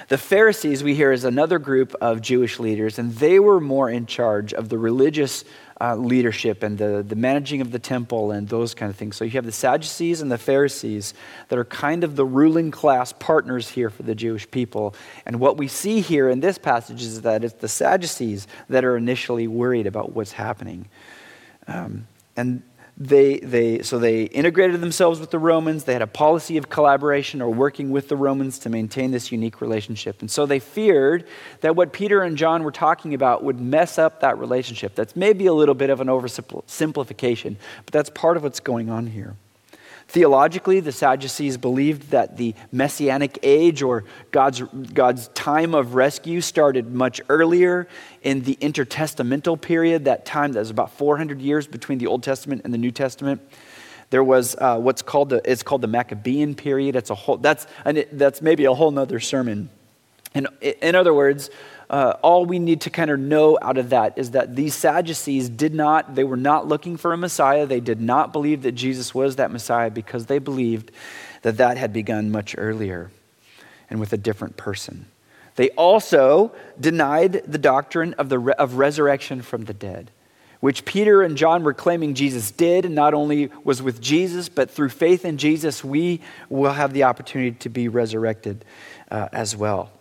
The 0.09 0.19
Pharisees, 0.19 0.85
we 0.85 0.95
hear, 0.95 1.13
is 1.13 1.25
another 1.25 1.59
group 1.59 1.95
of 2.01 2.21
Jewish 2.21 2.59
leaders, 2.59 2.99
and 2.99 3.15
they 3.15 3.39
were 3.39 3.61
more 3.61 3.89
in 3.89 4.05
charge 4.05 4.53
of 4.53 4.69
the 4.69 4.77
religious 4.77 5.45
uh, 5.81 5.97
leadership 5.97 6.63
and 6.63 6.79
the, 6.79 7.05
the 7.07 7.17
managing 7.17 7.61
of 7.61 7.73
the 7.73 7.79
temple 7.79 8.31
and 8.31 8.49
those 8.49 8.75
kind 8.75 8.91
of 8.91 8.97
things. 8.97 9.17
So 9.17 9.25
you 9.25 9.33
have 9.33 9.45
the 9.45 9.53
Sadducees 9.53 10.21
and 10.21 10.31
the 10.31 10.39
Pharisees 10.39 11.15
that 11.49 11.59
are 11.59 11.65
kind 11.65 12.05
of 12.05 12.17
the 12.17 12.25
ruling 12.25 12.71
class 12.71 13.13
partners 13.13 13.69
here 13.69 13.91
for 13.91 14.05
the 14.05 14.15
Jewish 14.15 14.49
people. 14.51 14.95
And 15.27 15.41
what 15.41 15.57
we 15.57 15.69
see 15.69 16.01
here 16.01 16.29
in 16.29 16.41
this 16.41 16.59
passage 16.59 17.03
is 17.03 17.23
that 17.23 17.43
it's 17.43 17.55
the 17.55 17.69
Sadducees 17.69 18.47
that 18.69 18.85
are 18.85 18.97
initially 18.97 19.49
worried 19.49 19.87
about 19.87 20.13
what's 20.13 20.33
happening. 20.33 20.89
Um, 21.67 22.07
and 22.37 22.63
they, 22.97 23.39
they, 23.41 23.83
so 23.83 23.99
they 23.99 24.25
integrated 24.25 24.81
themselves 24.81 25.19
with 25.19 25.31
the 25.31 25.39
Romans. 25.39 25.85
They 25.85 25.95
had 25.95 26.03
a 26.03 26.07
policy 26.07 26.57
of 26.57 26.69
collaboration 26.69 27.43
or 27.43 27.51
working 27.51 27.91
with 27.91 28.09
the 28.09 28.17
Romans 28.17 28.61
to 28.61 28.69
maintain 28.69 29.11
this 29.11 29.33
unique 29.33 29.61
relationship. 29.61 30.21
And 30.21 30.31
so 30.31 30.47
they 30.47 30.61
feared 30.61 31.27
that 31.61 31.75
what 31.75 31.93
Peter 31.93 32.23
and 32.23 32.37
John 32.37 32.63
were 32.63 32.71
talking 32.71 33.13
about 33.13 33.43
would 33.43 33.61
mess 33.61 33.99
up 33.99 34.21
that 34.21 34.39
relationship. 34.39 34.95
That's 34.95 35.17
maybe 35.17 35.47
a 35.47 35.53
little 35.53 35.75
bit 35.75 35.91
of 35.91 36.01
an 36.01 36.07
oversimplification, 36.07 37.57
but 37.85 37.93
that's 37.93 38.11
part 38.11 38.37
of 38.37 38.45
what's 38.45 38.61
going 38.61 38.91
on 38.91 39.09
here. 39.09 39.35
Theologically, 40.09 40.81
the 40.81 40.93
Sadducees 40.93 41.57
believed 41.57 42.11
that 42.11 42.37
the 42.37 42.55
messianic 42.71 43.39
age 43.43 43.83
or 43.83 44.05
God's, 44.31 44.63
God's 44.93 45.29
time 45.29 45.75
of 45.75 45.95
rescue 45.95 46.41
started 46.41 46.93
much 46.95 47.21
earlier 47.29 47.89
in 48.23 48.43
the 48.43 48.57
intertestamental 48.57 49.61
period, 49.61 50.05
that 50.05 50.25
time 50.25 50.53
that 50.53 50.61
was 50.61 50.71
about 50.71 50.93
400 50.93 51.41
years 51.41 51.67
between 51.67 51.99
the 51.99 52.07
Old 52.07 52.23
Testament 52.23 52.63
and 52.65 52.73
the 52.73 52.79
New 52.79 52.91
Testament. 52.91 53.41
There 54.11 54.23
was 54.23 54.55
uh, 54.57 54.79
what's 54.79 55.03
called 55.03 55.31
the, 55.31 55.43
it's 55.51 55.63
called 55.63 55.81
the 55.81 55.89
Maccabean 55.89 56.55
period. 56.55 56.95
It's 56.95 57.11
a 57.11 57.15
whole, 57.15 57.39
that's, 57.39 57.67
and 57.85 58.07
that's 58.13 58.41
maybe 58.41 58.67
a 58.67 58.75
whole 58.75 58.91
nother 58.91 59.19
sermon. 59.19 59.71
And 60.35 60.49
in 60.61 60.95
other 60.95 61.15
words, 61.15 61.49
uh, 61.91 62.15
all 62.23 62.47
we 62.47 62.59
need 62.59 62.81
to 62.83 62.91
kind 62.91 63.11
of 63.11 63.19
know 63.19 63.59
out 63.61 63.79
of 63.79 63.91
that 63.91 64.17
is 64.17 64.33
that 64.33 64.57
these 64.57 64.75
Sadducees 64.75 65.49
did 65.49 65.75
not, 65.75 66.15
they 66.15 66.25
were 66.25 66.37
not 66.37 66.67
looking 66.67 66.97
for 66.97 67.13
a 67.13 67.17
Messiah. 67.17 67.67
They 67.67 67.81
did 67.81 68.01
not 68.01 68.33
believe 68.33 68.63
that 68.63 68.73
Jesus 68.73 69.15
was 69.15 69.37
that 69.37 69.51
Messiah 69.51 69.91
because 69.91 70.27
they 70.27 70.39
believed 70.39 70.91
that 71.43 71.59
that 71.59 71.77
had 71.77 71.93
begun 71.93 72.31
much 72.31 72.55
earlier 72.57 73.11
and 73.91 74.01
with 74.01 74.13
a 74.13 74.17
different 74.17 74.57
person. 74.57 75.07
They 75.57 75.71
also 75.71 76.53
denied 76.81 77.43
the 77.47 77.59
doctrine 77.59 78.15
of, 78.15 78.29
the, 78.29 78.41
of 78.59 78.75
resurrection 78.75 79.43
from 79.43 79.65
the 79.65 79.75
dead, 79.75 80.11
which 80.61 80.85
Peter 80.85 81.23
and 81.23 81.37
John 81.37 81.63
were 81.63 81.75
claiming 81.75 82.15
Jesus 82.15 82.51
did, 82.51 82.87
and 82.87 82.95
not 82.95 83.15
only 83.15 83.51
was 83.63 83.83
with 83.83 84.01
Jesus, 84.01 84.49
but 84.49 84.71
through 84.71 84.89
faith 84.89 85.25
in 85.25 85.37
Jesus, 85.37 85.85
we 85.85 86.23
will 86.49 86.73
have 86.73 86.93
the 86.93 87.05
opportunity 87.05 87.53
to 87.59 87.69
be 87.69 87.89
resurrected 87.89 88.65
uh, 89.11 89.29
as 89.33 89.55
well. 89.55 89.93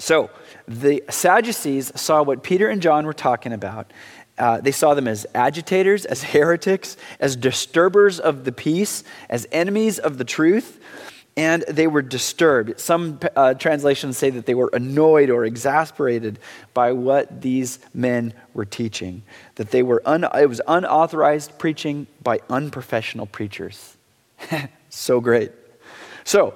So 0.00 0.30
the 0.68 1.02
Sadducees 1.10 1.98
saw 2.00 2.22
what 2.22 2.44
Peter 2.44 2.68
and 2.68 2.80
John 2.80 3.04
were 3.04 3.12
talking 3.12 3.52
about. 3.52 3.92
Uh, 4.38 4.60
they 4.60 4.70
saw 4.70 4.94
them 4.94 5.08
as 5.08 5.26
agitators, 5.34 6.04
as 6.04 6.22
heretics, 6.32 6.96
as 7.18 7.34
disturbers 7.34 8.20
of 8.20 8.44
the 8.44 8.52
peace, 8.52 9.02
as 9.28 9.46
enemies 9.50 9.98
of 9.98 10.18
the 10.18 10.24
truth, 10.24 10.80
and 11.36 11.64
they 11.68 11.88
were 11.88 12.02
disturbed. 12.02 12.78
Some 12.78 13.18
uh, 13.34 13.54
translations 13.54 14.16
say 14.16 14.30
that 14.30 14.46
they 14.46 14.54
were 14.54 14.70
annoyed 14.72 15.30
or 15.30 15.44
exasperated 15.44 16.38
by 16.74 16.92
what 16.92 17.42
these 17.42 17.80
men 17.92 18.34
were 18.54 18.64
teaching, 18.64 19.22
that 19.56 19.70
they 19.70 19.82
were 19.82 20.02
un- 20.04 20.24
it 20.24 20.48
was 20.48 20.60
unauthorized 20.68 21.58
preaching 21.58 22.06
by 22.22 22.38
unprofessional 22.48 23.26
preachers. 23.26 23.96
so 24.90 25.20
great. 25.20 25.50
So, 26.22 26.54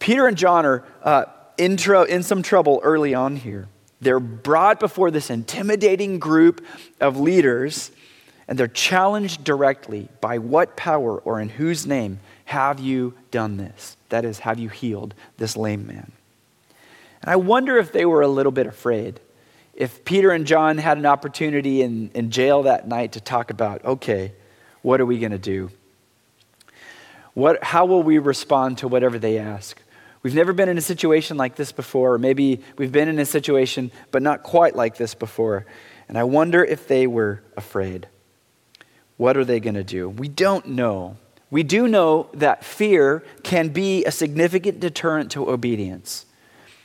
Peter 0.00 0.26
and 0.26 0.36
John 0.36 0.66
are. 0.66 0.84
Uh, 1.02 1.24
in, 1.58 1.76
tr- 1.76 2.04
in 2.04 2.22
some 2.22 2.42
trouble 2.42 2.80
early 2.82 3.14
on 3.14 3.36
here. 3.36 3.68
They're 4.00 4.20
brought 4.20 4.80
before 4.80 5.10
this 5.10 5.28
intimidating 5.28 6.18
group 6.18 6.64
of 7.00 7.18
leaders, 7.18 7.90
and 8.46 8.58
they're 8.58 8.68
challenged 8.68 9.44
directly 9.44 10.08
by 10.20 10.38
what 10.38 10.76
power 10.76 11.18
or 11.18 11.40
in 11.40 11.48
whose 11.48 11.86
name 11.86 12.20
have 12.46 12.80
you 12.80 13.14
done 13.30 13.56
this? 13.56 13.96
That 14.08 14.24
is, 14.24 14.38
have 14.38 14.58
you 14.58 14.68
healed 14.68 15.14
this 15.36 15.56
lame 15.56 15.86
man? 15.86 16.12
And 17.22 17.30
I 17.30 17.36
wonder 17.36 17.76
if 17.76 17.92
they 17.92 18.06
were 18.06 18.22
a 18.22 18.28
little 18.28 18.52
bit 18.52 18.66
afraid. 18.66 19.20
If 19.74 20.04
Peter 20.04 20.30
and 20.30 20.46
John 20.46 20.78
had 20.78 20.96
an 20.96 21.06
opportunity 21.06 21.82
in, 21.82 22.10
in 22.14 22.30
jail 22.30 22.62
that 22.62 22.88
night 22.88 23.12
to 23.12 23.20
talk 23.20 23.50
about, 23.50 23.84
okay, 23.84 24.32
what 24.82 25.00
are 25.00 25.06
we 25.06 25.18
going 25.18 25.32
to 25.32 25.38
do? 25.38 25.70
What, 27.34 27.62
how 27.62 27.84
will 27.84 28.02
we 28.02 28.18
respond 28.18 28.78
to 28.78 28.88
whatever 28.88 29.18
they 29.18 29.38
ask? 29.38 29.80
We've 30.22 30.34
never 30.34 30.52
been 30.52 30.68
in 30.68 30.78
a 30.78 30.82
situation 30.82 31.36
like 31.36 31.56
this 31.56 31.72
before, 31.72 32.14
or 32.14 32.18
maybe 32.18 32.60
we've 32.76 32.92
been 32.92 33.08
in 33.08 33.18
a 33.18 33.26
situation, 33.26 33.92
but 34.10 34.22
not 34.22 34.42
quite 34.42 34.74
like 34.74 34.96
this 34.96 35.14
before. 35.14 35.66
And 36.08 36.18
I 36.18 36.24
wonder 36.24 36.64
if 36.64 36.88
they 36.88 37.06
were 37.06 37.42
afraid. 37.56 38.08
What 39.16 39.36
are 39.36 39.44
they 39.44 39.60
going 39.60 39.74
to 39.74 39.84
do? 39.84 40.08
We 40.08 40.28
don't 40.28 40.68
know. 40.68 41.16
we 41.50 41.62
do 41.62 41.88
know 41.88 42.28
that 42.34 42.64
fear 42.64 43.24
can 43.42 43.68
be 43.68 44.04
a 44.04 44.10
significant 44.10 44.80
deterrent 44.80 45.30
to 45.32 45.48
obedience. 45.50 46.26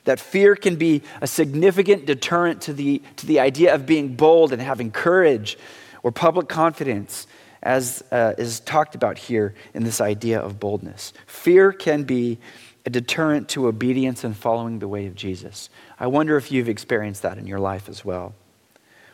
That 0.06 0.20
fear 0.20 0.56
can 0.56 0.76
be 0.76 1.02
a 1.22 1.28
significant 1.28 2.06
deterrent 2.06 2.62
to 2.64 2.74
the, 2.74 3.02
to 3.18 3.26
the 3.26 3.40
idea 3.40 3.74
of 3.74 3.86
being 3.86 4.16
bold 4.16 4.52
and 4.52 4.62
having 4.62 4.92
courage 4.92 5.58
or 6.02 6.12
public 6.12 6.50
confidence, 6.50 7.26
as 7.62 8.04
uh, 8.12 8.34
is 8.38 8.60
talked 8.60 8.96
about 8.96 9.18
here 9.18 9.54
in 9.74 9.84
this 9.84 10.02
idea 10.02 10.40
of 10.40 10.60
boldness. 10.60 11.14
Fear 11.26 11.72
can 11.72 12.04
be 12.04 12.38
a 12.86 12.90
deterrent 12.90 13.50
to 13.50 13.68
obedience 13.68 14.24
and 14.24 14.36
following 14.36 14.80
the 14.80 14.88
way 14.88 15.06
of 15.06 15.16
Jesus. 15.16 15.70
I 16.00 16.08
wonder 16.08 16.36
if 16.38 16.52
you've 16.52 16.70
experienced 16.70 17.22
that 17.22 17.38
in 17.38 17.48
your 17.48 17.60
life 17.60 17.88
as 17.88 18.04
well. 18.04 18.34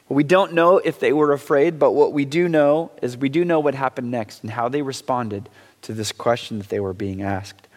We 0.08 0.24
don't 0.24 0.54
know 0.54 0.80
if 0.80 1.00
they 1.00 1.14
were 1.14 1.34
afraid, 1.34 1.78
but 1.78 1.92
what 1.92 2.14
we 2.14 2.26
do 2.26 2.50
know 2.50 2.92
is 3.02 3.16
we 3.16 3.30
do 3.30 3.46
know 3.46 3.60
what 3.60 3.76
happened 3.76 4.10
next 4.10 4.42
and 4.42 4.52
how 4.52 4.68
they 4.68 4.82
responded 4.82 5.50
to 5.84 5.94
this 5.94 6.12
question 6.12 6.58
that 6.58 6.70
they 6.70 6.80
were 6.80 6.96
being 6.96 7.22
asked. 7.22 7.68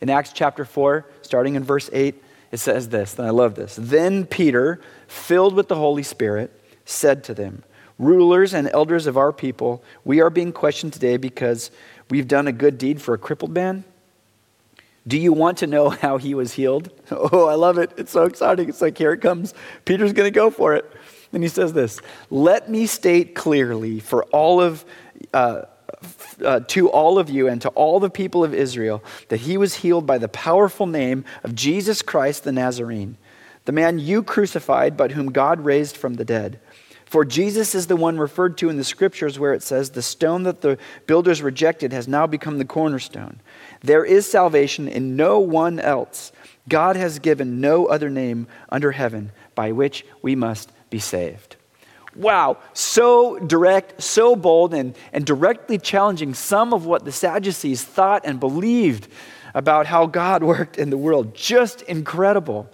In 0.00 0.08
Acts 0.08 0.32
chapter 0.32 0.64
4, 0.64 1.04
starting 1.20 1.56
in 1.56 1.62
verse 1.62 1.90
8, 1.92 2.22
it 2.52 2.56
says 2.56 2.88
this, 2.88 3.18
and 3.18 3.26
I 3.26 3.30
love 3.30 3.54
this. 3.54 3.76
Then 3.78 4.24
Peter, 4.24 4.80
filled 5.08 5.54
with 5.54 5.68
the 5.68 5.76
Holy 5.76 6.02
Spirit, 6.02 6.58
said 6.86 7.22
to 7.24 7.34
them, 7.34 7.64
Rulers 7.98 8.54
and 8.54 8.68
elders 8.72 9.06
of 9.06 9.16
our 9.16 9.32
people, 9.32 9.82
we 10.04 10.20
are 10.20 10.30
being 10.30 10.52
questioned 10.52 10.92
today 10.92 11.16
because 11.16 11.70
we've 12.10 12.26
done 12.26 12.48
a 12.48 12.52
good 12.52 12.78
deed 12.78 13.00
for 13.00 13.14
a 13.14 13.18
crippled 13.18 13.52
man. 13.52 13.84
Do 15.06 15.18
you 15.18 15.32
want 15.32 15.58
to 15.58 15.66
know 15.66 15.90
how 15.90 16.16
he 16.16 16.34
was 16.34 16.52
healed? 16.52 16.90
Oh, 17.10 17.46
I 17.46 17.54
love 17.54 17.78
it. 17.78 17.92
It's 17.96 18.10
so 18.10 18.24
exciting. 18.24 18.68
It's 18.68 18.80
like, 18.80 18.96
here 18.98 19.12
it 19.12 19.20
comes. 19.20 19.54
Peter's 19.84 20.12
going 20.12 20.26
to 20.26 20.34
go 20.34 20.50
for 20.50 20.74
it. 20.74 20.90
And 21.32 21.42
he 21.42 21.48
says 21.48 21.72
this 21.72 22.00
Let 22.30 22.70
me 22.70 22.86
state 22.86 23.34
clearly 23.34 24.00
for 24.00 24.24
all 24.24 24.60
of 24.60 24.84
uh, 25.32 25.62
uh, 26.42 26.60
to 26.60 26.88
all 26.88 27.18
of 27.18 27.30
you 27.30 27.48
and 27.48 27.60
to 27.62 27.68
all 27.70 28.00
the 28.00 28.10
people 28.10 28.44
of 28.44 28.54
Israel 28.54 29.02
that 29.28 29.40
he 29.40 29.56
was 29.56 29.74
healed 29.76 30.06
by 30.06 30.18
the 30.18 30.28
powerful 30.28 30.86
name 30.86 31.24
of 31.42 31.54
Jesus 31.54 32.02
Christ 32.02 32.44
the 32.44 32.52
Nazarene, 32.52 33.16
the 33.64 33.72
man 33.72 33.98
you 33.98 34.22
crucified, 34.22 34.96
but 34.96 35.12
whom 35.12 35.32
God 35.32 35.60
raised 35.64 35.96
from 35.96 36.14
the 36.14 36.24
dead. 36.24 36.60
For 37.14 37.24
Jesus 37.24 37.76
is 37.76 37.86
the 37.86 37.94
one 37.94 38.18
referred 38.18 38.58
to 38.58 38.68
in 38.68 38.76
the 38.76 38.82
scriptures 38.82 39.38
where 39.38 39.52
it 39.52 39.62
says, 39.62 39.90
The 39.90 40.02
stone 40.02 40.42
that 40.42 40.62
the 40.62 40.78
builders 41.06 41.42
rejected 41.42 41.92
has 41.92 42.08
now 42.08 42.26
become 42.26 42.58
the 42.58 42.64
cornerstone. 42.64 43.38
There 43.82 44.04
is 44.04 44.28
salvation 44.28 44.88
in 44.88 45.14
no 45.14 45.38
one 45.38 45.78
else. 45.78 46.32
God 46.68 46.96
has 46.96 47.20
given 47.20 47.60
no 47.60 47.86
other 47.86 48.10
name 48.10 48.48
under 48.68 48.90
heaven 48.90 49.30
by 49.54 49.70
which 49.70 50.04
we 50.22 50.34
must 50.34 50.72
be 50.90 50.98
saved. 50.98 51.54
Wow, 52.16 52.58
so 52.72 53.38
direct, 53.38 54.02
so 54.02 54.34
bold, 54.34 54.74
and, 54.74 54.96
and 55.12 55.24
directly 55.24 55.78
challenging 55.78 56.34
some 56.34 56.74
of 56.74 56.84
what 56.84 57.04
the 57.04 57.12
Sadducees 57.12 57.84
thought 57.84 58.22
and 58.24 58.40
believed 58.40 59.06
about 59.54 59.86
how 59.86 60.06
God 60.06 60.42
worked 60.52 60.78
in 60.78 60.90
the 60.90 60.98
world. 60.98 61.36
Just 61.36 61.82
incredible. 61.82 62.68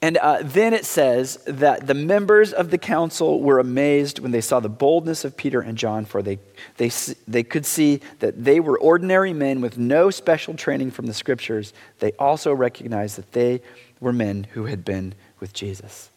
And 0.00 0.16
uh, 0.18 0.38
then 0.42 0.74
it 0.74 0.84
says 0.84 1.38
that 1.46 1.88
the 1.88 1.94
members 1.94 2.52
of 2.52 2.70
the 2.70 2.78
council 2.78 3.40
were 3.40 3.58
amazed 3.58 4.20
when 4.20 4.30
they 4.30 4.40
saw 4.40 4.60
the 4.60 4.68
boldness 4.68 5.24
of 5.24 5.36
Peter 5.36 5.60
and 5.60 5.76
John, 5.76 6.04
for 6.04 6.22
they, 6.22 6.38
they, 6.76 6.90
they 7.26 7.42
could 7.42 7.66
see 7.66 8.00
that 8.20 8.44
they 8.44 8.60
were 8.60 8.78
ordinary 8.78 9.32
men 9.32 9.60
with 9.60 9.76
no 9.76 10.10
special 10.10 10.54
training 10.54 10.92
from 10.92 11.06
the 11.06 11.14
scriptures. 11.14 11.72
They 11.98 12.12
also 12.12 12.52
recognized 12.52 13.18
that 13.18 13.32
they 13.32 13.60
were 13.98 14.12
men 14.12 14.46
who 14.52 14.66
had 14.66 14.84
been 14.84 15.14
with 15.40 15.52
Jesus. 15.52 16.10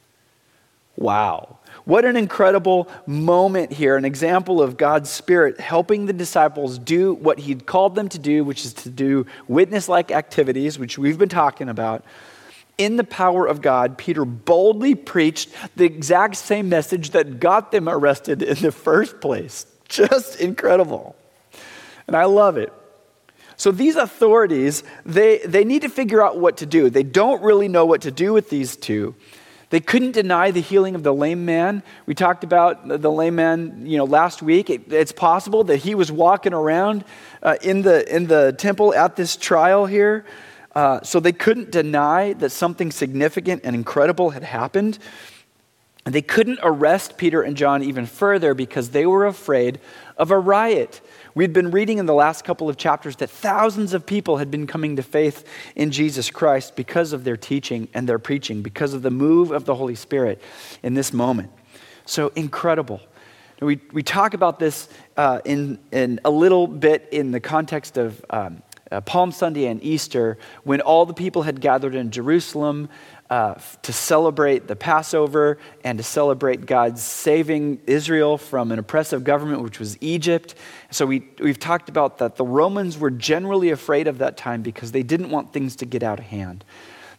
Wow. 0.95 1.57
What 1.85 2.05
an 2.05 2.15
incredible 2.15 2.87
moment 3.07 3.71
here, 3.71 3.95
an 3.95 4.05
example 4.05 4.61
of 4.61 4.77
God's 4.77 5.09
Spirit 5.09 5.59
helping 5.59 6.05
the 6.05 6.13
disciples 6.13 6.77
do 6.77 7.15
what 7.15 7.39
He'd 7.39 7.65
called 7.65 7.95
them 7.95 8.09
to 8.09 8.19
do, 8.19 8.43
which 8.43 8.65
is 8.65 8.73
to 8.73 8.89
do 8.89 9.25
witness 9.47 9.89
like 9.89 10.11
activities, 10.11 10.77
which 10.77 10.99
we've 10.99 11.17
been 11.17 11.29
talking 11.29 11.69
about. 11.69 12.03
In 12.77 12.97
the 12.97 13.03
power 13.03 13.45
of 13.45 13.61
God, 13.61 13.97
Peter 13.97 14.25
boldly 14.25 14.95
preached 14.95 15.49
the 15.75 15.85
exact 15.85 16.35
same 16.37 16.69
message 16.69 17.11
that 17.11 17.39
got 17.39 17.71
them 17.71 17.87
arrested 17.87 18.41
in 18.41 18.57
the 18.57 18.71
first 18.71 19.21
place. 19.21 19.65
Just 19.89 20.39
incredible. 20.39 21.15
And 22.07 22.15
I 22.15 22.25
love 22.25 22.57
it. 22.57 22.73
So 23.57 23.71
these 23.71 23.95
authorities, 23.95 24.83
they, 25.05 25.37
they 25.39 25.63
need 25.63 25.83
to 25.83 25.89
figure 25.89 26.23
out 26.23 26.39
what 26.39 26.57
to 26.57 26.65
do. 26.65 26.89
They 26.89 27.03
don't 27.03 27.43
really 27.43 27.67
know 27.67 27.85
what 27.85 28.01
to 28.01 28.11
do 28.11 28.33
with 28.33 28.49
these 28.49 28.75
two. 28.75 29.13
They 29.69 29.79
couldn't 29.79 30.11
deny 30.11 30.51
the 30.51 30.61
healing 30.61 30.95
of 30.95 31.03
the 31.03 31.13
lame 31.13 31.45
man. 31.45 31.81
We 32.05 32.13
talked 32.13 32.43
about 32.43 32.87
the 32.87 33.11
lame 33.11 33.35
man, 33.35 33.85
you 33.85 33.97
know, 33.97 34.03
last 34.03 34.41
week. 34.41 34.69
It, 34.69 34.91
it's 34.91 35.13
possible 35.13 35.63
that 35.65 35.77
he 35.77 35.95
was 35.95 36.11
walking 36.11 36.53
around 36.53 37.05
uh, 37.41 37.55
in, 37.61 37.83
the, 37.83 38.13
in 38.13 38.27
the 38.27 38.53
temple 38.57 38.93
at 38.93 39.15
this 39.15 39.37
trial 39.37 39.85
here. 39.85 40.25
Uh, 40.73 41.01
so 41.01 41.19
they 41.19 41.33
couldn't 41.33 41.71
deny 41.71 42.33
that 42.33 42.49
something 42.49 42.91
significant 42.91 43.61
and 43.63 43.75
incredible 43.75 44.31
had 44.31 44.43
happened. 44.43 44.97
And 46.05 46.15
they 46.15 46.21
couldn't 46.21 46.59
arrest 46.63 47.17
Peter 47.17 47.43
and 47.43 47.55
John 47.55 47.83
even 47.83 48.07
further 48.07 48.53
because 48.53 48.89
they 48.89 49.05
were 49.05 49.25
afraid 49.25 49.79
of 50.17 50.31
a 50.31 50.39
riot. 50.39 51.01
We'd 51.35 51.53
been 51.53 51.69
reading 51.69 51.99
in 51.99 52.07
the 52.07 52.13
last 52.13 52.43
couple 52.43 52.69
of 52.69 52.77
chapters 52.77 53.17
that 53.17 53.29
thousands 53.29 53.93
of 53.93 54.05
people 54.05 54.37
had 54.37 54.49
been 54.49 54.65
coming 54.65 54.95
to 54.95 55.03
faith 55.03 55.47
in 55.75 55.91
Jesus 55.91 56.31
Christ 56.31 56.75
because 56.75 57.13
of 57.13 57.23
their 57.23 57.37
teaching 57.37 57.87
and 57.93 58.09
their 58.09 58.17
preaching, 58.17 58.63
because 58.63 58.93
of 58.93 59.03
the 59.03 59.11
move 59.11 59.51
of 59.51 59.65
the 59.65 59.75
Holy 59.75 59.95
Spirit 59.95 60.41
in 60.81 60.95
this 60.95 61.13
moment. 61.13 61.51
So 62.05 62.31
incredible. 62.35 62.99
We, 63.61 63.79
we 63.93 64.01
talk 64.01 64.33
about 64.33 64.57
this 64.57 64.89
uh, 65.17 65.39
in, 65.45 65.77
in 65.91 66.19
a 66.25 66.31
little 66.31 66.65
bit 66.65 67.09
in 67.11 67.29
the 67.29 67.39
context 67.39 67.97
of 67.97 68.25
um, 68.31 68.63
uh, 68.91 69.01
Palm 69.01 69.31
Sunday 69.31 69.67
and 69.67 69.83
Easter 69.83 70.37
when 70.63 70.81
all 70.81 71.05
the 71.05 71.13
people 71.13 71.43
had 71.43 71.61
gathered 71.61 71.95
in 71.95 72.11
Jerusalem 72.11 72.89
uh, 73.29 73.55
to 73.81 73.93
celebrate 73.93 74.67
the 74.67 74.75
Passover 74.75 75.57
and 75.85 75.97
to 75.97 76.03
celebrate 76.03 76.65
God's 76.65 77.01
saving 77.01 77.79
Israel 77.87 78.37
from 78.37 78.73
an 78.73 78.79
oppressive 78.79 79.23
government, 79.23 79.61
which 79.61 79.79
was 79.79 79.97
Egypt. 80.01 80.53
So 80.89 81.05
we, 81.05 81.29
we've 81.39 81.59
talked 81.59 81.87
about 81.87 82.17
that 82.17 82.35
the 82.35 82.45
Romans 82.45 82.97
were 82.97 83.09
generally 83.11 83.69
afraid 83.69 84.07
of 84.07 84.17
that 84.17 84.35
time 84.35 84.61
because 84.61 84.91
they 84.91 85.03
didn't 85.03 85.29
want 85.29 85.53
things 85.53 85.77
to 85.77 85.85
get 85.85 86.03
out 86.03 86.19
of 86.19 86.25
hand. 86.25 86.65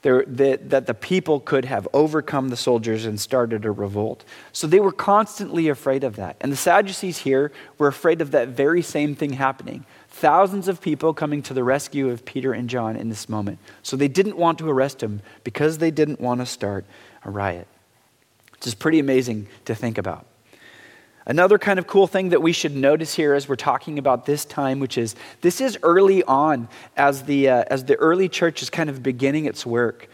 There, 0.03 0.25
That, 0.27 0.69
that 0.71 0.87
the 0.87 0.95
people 0.95 1.41
could 1.41 1.65
have 1.65 1.89
overcome 1.95 2.49
the 2.49 2.57
soldiers 2.57 3.07
and 3.07 3.19
started 3.21 3.65
a 3.65 3.71
revolt. 3.71 4.25
So 4.53 4.67
they 4.67 4.81
were 4.81 4.93
constantly 4.93 5.69
afraid 5.69 6.05
of 6.05 6.17
that. 6.17 6.37
And 6.41 6.53
the 6.53 6.57
Sadducees 6.57 7.19
here 7.19 7.53
were 7.79 7.87
afraid 7.87 8.21
of 8.21 8.33
that 8.33 8.49
very 8.49 8.83
same 8.83 9.15
thing 9.15 9.35
happening 9.35 9.87
thousands 10.13 10.69
of 10.69 10.81
people 10.81 11.15
coming 11.15 11.43
to 11.43 11.55
the 11.55 11.65
rescue 11.65 12.11
of 12.11 12.25
Peter 12.25 12.53
and 12.53 12.69
John 12.69 12.97
in 12.97 13.09
this 13.09 13.29
moment. 13.29 13.59
So 13.83 13.97
they 13.97 14.09
didn't 14.09 14.37
want 14.37 14.59
to 14.59 14.69
arrest 14.69 15.03
him 15.03 15.23
because 15.43 15.79
they 15.79 15.91
didn't 15.91 16.21
want 16.21 16.41
to 16.41 16.47
start 16.47 16.85
a 17.25 17.31
riot. 17.31 17.67
Which 18.53 18.67
is 18.67 18.75
pretty 18.75 18.99
amazing 18.99 19.49
to 19.65 19.75
think 19.75 19.99
about. 19.99 20.27
Another 21.25 21.59
kind 21.59 21.79
of 21.79 21.87
cool 21.87 22.07
thing 22.07 22.31
that 22.31 22.43
we 22.43 22.53
should 22.53 22.77
notice 22.77 23.15
here 23.15 23.33
as 23.33 23.49
we're 23.49 23.57
talking 23.57 23.99
about 23.99 24.27
this 24.27 24.45
time, 24.45 24.81
which 24.81 24.99
is 24.99 25.15
this 25.41 25.61
is 25.61 25.79
early 25.83 26.23
on 26.25 26.69
as 26.97 27.23
the, 27.23 27.49
uh, 27.49 27.65
as 27.69 27.85
the 27.85 27.95
early 27.97 28.29
church 28.29 28.61
is 28.61 28.69
kind 28.71 28.91
of 28.91 29.03
beginning 29.03 29.47
its 29.47 29.65
work. 29.65 30.09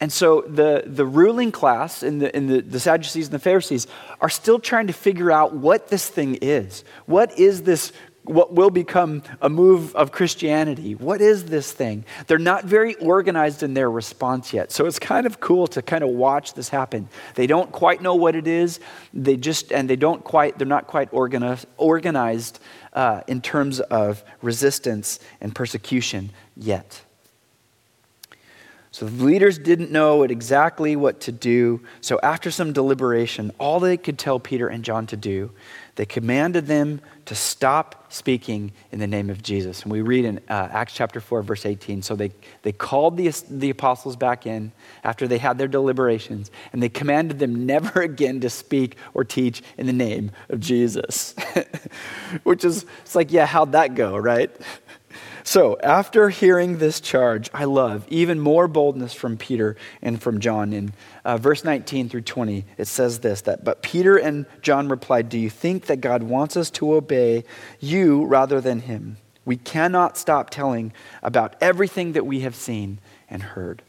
And 0.00 0.12
so 0.12 0.42
the, 0.42 0.82
the 0.84 1.06
ruling 1.06 1.52
class 1.52 2.02
and, 2.02 2.20
the, 2.20 2.34
and 2.34 2.48
the, 2.50 2.60
the 2.62 2.80
Sadducees 2.80 3.26
and 3.26 3.34
the 3.34 3.38
Pharisees 3.38 3.86
are 4.20 4.28
still 4.28 4.58
trying 4.58 4.88
to 4.88 4.92
figure 4.92 5.30
out 5.30 5.54
what 5.54 5.88
this 5.88 6.08
thing 6.08 6.36
is. 6.42 6.84
What 7.06 7.38
is 7.38 7.62
this 7.62 7.92
what 8.28 8.52
will 8.52 8.70
become 8.70 9.22
a 9.40 9.48
move 9.48 9.94
of 9.94 10.12
Christianity. 10.12 10.94
What 10.94 11.20
is 11.20 11.46
this 11.46 11.72
thing? 11.72 12.04
They're 12.26 12.38
not 12.38 12.64
very 12.64 12.94
organized 12.96 13.62
in 13.62 13.74
their 13.74 13.90
response 13.90 14.52
yet. 14.52 14.72
So 14.72 14.86
it's 14.86 14.98
kind 14.98 15.26
of 15.26 15.40
cool 15.40 15.66
to 15.68 15.82
kind 15.82 16.04
of 16.04 16.10
watch 16.10 16.54
this 16.54 16.68
happen. 16.68 17.08
They 17.34 17.46
don't 17.46 17.72
quite 17.72 18.02
know 18.02 18.14
what 18.14 18.34
it 18.34 18.46
is. 18.46 18.80
They 19.14 19.36
just, 19.36 19.72
and 19.72 19.88
they 19.88 19.96
don't 19.96 20.22
quite, 20.24 20.58
they're 20.58 20.66
not 20.66 20.86
quite 20.86 21.08
organized, 21.12 21.66
organized 21.76 22.60
uh, 22.92 23.22
in 23.26 23.40
terms 23.40 23.80
of 23.80 24.24
resistance 24.42 25.20
and 25.40 25.54
persecution 25.54 26.30
yet. 26.56 27.02
So 28.90 29.04
the 29.04 29.24
leaders 29.24 29.58
didn't 29.58 29.90
know 29.90 30.22
exactly 30.22 30.96
what 30.96 31.20
to 31.20 31.32
do. 31.32 31.82
So 32.00 32.18
after 32.22 32.50
some 32.50 32.72
deliberation, 32.72 33.52
all 33.58 33.78
they 33.78 33.98
could 33.98 34.18
tell 34.18 34.40
Peter 34.40 34.68
and 34.68 34.82
John 34.82 35.06
to 35.08 35.16
do 35.18 35.50
they 35.96 36.06
commanded 36.06 36.66
them 36.66 37.00
to 37.26 37.34
stop 37.34 38.12
speaking 38.12 38.72
in 38.92 39.00
the 39.00 39.06
name 39.06 39.30
of 39.30 39.42
Jesus. 39.42 39.82
And 39.82 39.90
we 39.90 40.00
read 40.00 40.24
in 40.24 40.38
uh, 40.48 40.68
Acts 40.70 40.94
chapter 40.94 41.20
4, 41.20 41.42
verse 41.42 41.66
18. 41.66 42.02
So 42.02 42.14
they, 42.14 42.30
they 42.62 42.72
called 42.72 43.16
the, 43.16 43.28
the 43.50 43.70
apostles 43.70 44.16
back 44.16 44.46
in 44.46 44.72
after 45.02 45.26
they 45.26 45.38
had 45.38 45.58
their 45.58 45.68
deliberations, 45.68 46.50
and 46.72 46.82
they 46.82 46.88
commanded 46.88 47.38
them 47.38 47.66
never 47.66 48.00
again 48.02 48.40
to 48.40 48.50
speak 48.50 48.96
or 49.12 49.24
teach 49.24 49.62
in 49.76 49.86
the 49.86 49.92
name 49.92 50.30
of 50.48 50.60
Jesus. 50.60 51.34
Which 52.44 52.64
is, 52.64 52.86
it's 53.02 53.14
like, 53.14 53.32
yeah, 53.32 53.46
how'd 53.46 53.72
that 53.72 53.94
go, 53.94 54.16
right? 54.16 54.50
So, 55.46 55.78
after 55.80 56.28
hearing 56.28 56.78
this 56.78 57.00
charge, 57.00 57.50
I 57.54 57.66
love 57.66 58.04
even 58.08 58.40
more 58.40 58.66
boldness 58.66 59.14
from 59.14 59.36
Peter 59.36 59.76
and 60.02 60.20
from 60.20 60.40
John. 60.40 60.72
In 60.72 60.92
uh, 61.24 61.38
verse 61.38 61.62
19 61.62 62.08
through 62.08 62.22
20, 62.22 62.64
it 62.76 62.88
says 62.88 63.20
this 63.20 63.42
that, 63.42 63.62
But 63.62 63.80
Peter 63.80 64.16
and 64.16 64.46
John 64.60 64.88
replied, 64.88 65.28
Do 65.28 65.38
you 65.38 65.48
think 65.48 65.86
that 65.86 66.00
God 66.00 66.24
wants 66.24 66.56
us 66.56 66.68
to 66.72 66.94
obey 66.94 67.44
you 67.78 68.24
rather 68.24 68.60
than 68.60 68.80
him? 68.80 69.18
We 69.44 69.56
cannot 69.56 70.18
stop 70.18 70.50
telling 70.50 70.92
about 71.22 71.54
everything 71.60 72.14
that 72.14 72.26
we 72.26 72.40
have 72.40 72.56
seen 72.56 72.98
and 73.30 73.40
heard. 73.40 73.82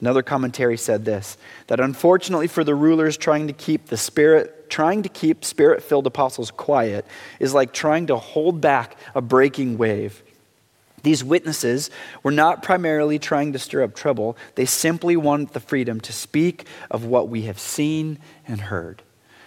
Another 0.00 0.24
commentary 0.24 0.78
said 0.78 1.04
this 1.04 1.38
that 1.68 1.78
unfortunately 1.78 2.48
for 2.48 2.64
the 2.64 2.74
rulers 2.74 3.16
trying 3.16 3.46
to 3.46 3.52
keep 3.52 3.86
the 3.86 3.96
spirit 3.96 4.68
trying 4.68 5.04
to 5.04 5.08
keep 5.08 5.44
spirit-filled 5.44 6.08
apostles 6.08 6.50
quiet 6.50 7.06
is 7.38 7.54
like 7.54 7.72
trying 7.72 8.08
to 8.08 8.16
hold 8.16 8.60
back 8.60 8.98
a 9.14 9.22
breaking 9.22 9.78
wave. 9.78 10.24
These 11.06 11.22
witnesses 11.22 11.88
were 12.24 12.32
not 12.32 12.64
primarily 12.64 13.20
trying 13.20 13.52
to 13.52 13.60
stir 13.60 13.84
up 13.84 13.94
trouble. 13.94 14.36
They 14.56 14.64
simply 14.64 15.16
wanted 15.16 15.50
the 15.50 15.60
freedom 15.60 16.00
to 16.00 16.12
speak 16.12 16.66
of 16.90 17.04
what 17.04 17.28
we 17.28 17.42
have 17.42 17.60
seen 17.60 18.18
and 18.44 18.60
heard. 18.60 19.02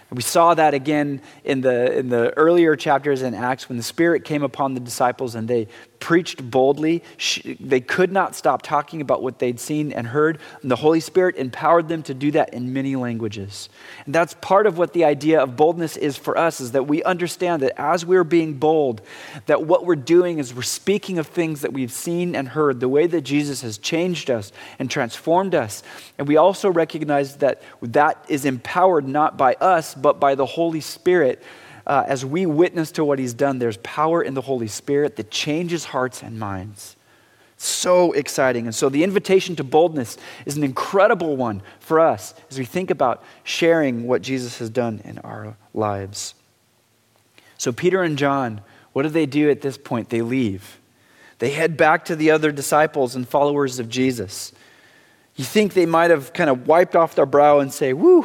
And 0.08 0.16
we 0.16 0.22
saw 0.22 0.54
that 0.54 0.72
again 0.72 1.20
in 1.44 1.60
the, 1.60 1.98
in 1.98 2.08
the 2.08 2.30
earlier 2.38 2.76
chapters 2.76 3.20
in 3.20 3.34
Acts 3.34 3.68
when 3.68 3.76
the 3.76 3.84
Spirit 3.84 4.24
came 4.24 4.42
upon 4.42 4.72
the 4.72 4.80
disciples 4.80 5.34
and 5.34 5.46
they 5.46 5.68
preached 6.00 6.50
boldly. 6.50 7.04
They 7.60 7.80
could 7.80 8.10
not 8.10 8.34
stop 8.34 8.62
talking 8.62 9.00
about 9.00 9.22
what 9.22 9.38
they'd 9.38 9.60
seen 9.60 9.92
and 9.92 10.06
heard. 10.06 10.38
And 10.62 10.70
the 10.70 10.76
Holy 10.76 11.00
Spirit 11.00 11.36
empowered 11.36 11.88
them 11.88 12.02
to 12.04 12.14
do 12.14 12.30
that 12.32 12.52
in 12.54 12.72
many 12.72 12.96
languages. 12.96 13.68
And 14.06 14.14
that's 14.14 14.34
part 14.40 14.66
of 14.66 14.78
what 14.78 14.92
the 14.92 15.04
idea 15.04 15.40
of 15.40 15.56
boldness 15.56 15.96
is 15.96 16.16
for 16.16 16.36
us 16.36 16.60
is 16.60 16.72
that 16.72 16.88
we 16.88 17.02
understand 17.04 17.62
that 17.62 17.80
as 17.80 18.04
we're 18.04 18.24
being 18.24 18.54
bold, 18.54 19.02
that 19.46 19.64
what 19.64 19.84
we're 19.84 19.94
doing 19.94 20.38
is 20.38 20.54
we're 20.54 20.62
speaking 20.62 21.18
of 21.18 21.26
things 21.26 21.60
that 21.60 21.72
we've 21.72 21.92
seen 21.92 22.34
and 22.34 22.48
heard, 22.48 22.80
the 22.80 22.88
way 22.88 23.06
that 23.06 23.20
Jesus 23.20 23.60
has 23.60 23.78
changed 23.78 24.30
us 24.30 24.52
and 24.78 24.90
transformed 24.90 25.54
us. 25.54 25.82
And 26.18 26.26
we 26.26 26.36
also 26.36 26.70
recognize 26.70 27.36
that 27.36 27.62
that 27.82 28.24
is 28.28 28.44
empowered 28.44 29.06
not 29.06 29.36
by 29.36 29.54
us, 29.54 29.94
but 29.94 30.18
by 30.18 30.34
the 30.34 30.46
Holy 30.46 30.80
Spirit 30.80 31.42
uh, 31.90 32.04
as 32.06 32.24
we 32.24 32.46
witness 32.46 32.92
to 32.92 33.04
what 33.04 33.18
he's 33.18 33.34
done, 33.34 33.58
there's 33.58 33.76
power 33.78 34.22
in 34.22 34.34
the 34.34 34.40
Holy 34.40 34.68
Spirit 34.68 35.16
that 35.16 35.28
changes 35.28 35.86
hearts 35.86 36.22
and 36.22 36.38
minds. 36.38 36.94
So 37.56 38.12
exciting. 38.12 38.66
And 38.66 38.74
so 38.74 38.88
the 38.88 39.02
invitation 39.02 39.56
to 39.56 39.64
boldness 39.64 40.16
is 40.46 40.56
an 40.56 40.62
incredible 40.62 41.36
one 41.36 41.62
for 41.80 41.98
us 41.98 42.32
as 42.48 42.60
we 42.60 42.64
think 42.64 42.90
about 42.90 43.24
sharing 43.42 44.06
what 44.06 44.22
Jesus 44.22 44.60
has 44.60 44.70
done 44.70 45.00
in 45.04 45.18
our 45.18 45.56
lives. 45.74 46.34
So, 47.58 47.72
Peter 47.72 48.04
and 48.04 48.16
John, 48.16 48.60
what 48.92 49.02
do 49.02 49.08
they 49.08 49.26
do 49.26 49.50
at 49.50 49.60
this 49.60 49.76
point? 49.76 50.10
They 50.10 50.22
leave. 50.22 50.78
They 51.40 51.50
head 51.50 51.76
back 51.76 52.04
to 52.04 52.14
the 52.14 52.30
other 52.30 52.52
disciples 52.52 53.16
and 53.16 53.28
followers 53.28 53.80
of 53.80 53.88
Jesus. 53.88 54.52
You 55.34 55.44
think 55.44 55.74
they 55.74 55.86
might 55.86 56.10
have 56.10 56.32
kind 56.32 56.50
of 56.50 56.68
wiped 56.68 56.94
off 56.94 57.16
their 57.16 57.26
brow 57.26 57.58
and 57.58 57.72
say, 57.72 57.92
Woo, 57.94 58.24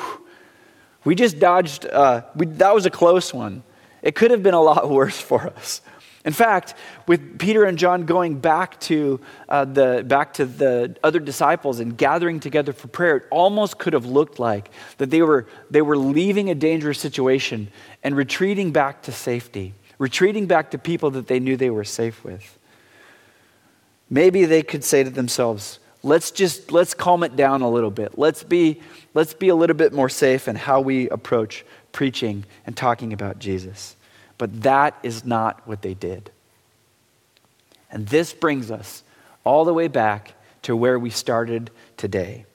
we 1.05 1.15
just 1.15 1.39
dodged, 1.39 1.85
uh, 1.85 2.23
we, 2.35 2.47
that 2.47 2.73
was 2.73 2.85
a 2.85 2.89
close 2.89 3.33
one. 3.33 3.63
It 4.01 4.15
could 4.15 4.31
have 4.31 4.43
been 4.43 4.53
a 4.53 4.61
lot 4.61 4.89
worse 4.99 5.19
for 5.19 5.47
us. 5.47 5.81
In 6.25 6.33
fact, 6.33 6.73
with 7.07 7.37
Peter 7.37 7.65
and 7.65 7.77
John 7.77 8.07
going 8.07 8.39
back 8.39 8.79
to, 8.81 9.21
uh, 9.47 9.65
the, 9.65 10.03
back 10.05 10.33
to 10.33 10.45
the 10.45 10.97
other 11.03 11.19
disciples 11.19 11.79
and 11.79 11.95
gathering 11.95 12.39
together 12.39 12.73
for 12.73 12.87
prayer, 12.87 13.17
it 13.17 13.23
almost 13.29 13.77
could 13.77 13.93
have 13.93 14.07
looked 14.07 14.39
like 14.39 14.71
that 14.97 15.11
they 15.11 15.21
were, 15.21 15.45
they 15.69 15.83
were 15.83 15.95
leaving 15.95 16.49
a 16.49 16.55
dangerous 16.55 16.99
situation 16.99 17.67
and 18.03 18.17
retreating 18.17 18.71
back 18.71 19.03
to 19.03 19.11
safety, 19.11 19.75
retreating 19.99 20.47
back 20.47 20.71
to 20.71 20.79
people 20.79 21.11
that 21.11 21.27
they 21.27 21.39
knew 21.39 21.55
they 21.55 21.69
were 21.69 21.83
safe 21.83 22.23
with. 22.23 22.57
Maybe 24.09 24.45
they 24.45 24.63
could 24.63 24.83
say 24.83 25.03
to 25.03 25.11
themselves, 25.11 25.77
let's 26.05 26.29
just 26.31 26.71
let's 26.71 26.93
calm 26.93 27.23
it 27.23 27.35
down 27.35 27.61
a 27.61 27.69
little 27.69 27.91
bit. 27.91 28.17
Let's 28.17 28.43
be 28.43 28.81
let's 29.13 29.33
be 29.33 29.49
a 29.49 29.55
little 29.55 29.75
bit 29.75 29.91
more 29.91 30.07
safe 30.07 30.47
in 30.47 30.55
how 30.55 30.79
we 30.79 31.09
approach 31.09 31.65
preaching 31.91 32.45
and 32.65 32.77
talking 32.77 33.11
about 33.11 33.39
jesus. 33.39 33.95
But 34.37 34.63
that 34.63 34.97
is 35.03 35.25
not 35.25 35.67
what 35.67 35.81
they 35.81 35.93
did. 35.93 36.29
And 37.89 38.07
this 38.07 38.33
brings 38.33 38.71
us 38.71 39.03
all 39.43 39.65
the 39.65 39.73
way 39.73 39.87
back 39.87 40.33
to 40.63 40.75
where 40.75 40.99
we 40.99 41.09
started 41.09 41.71
today. 41.97 42.45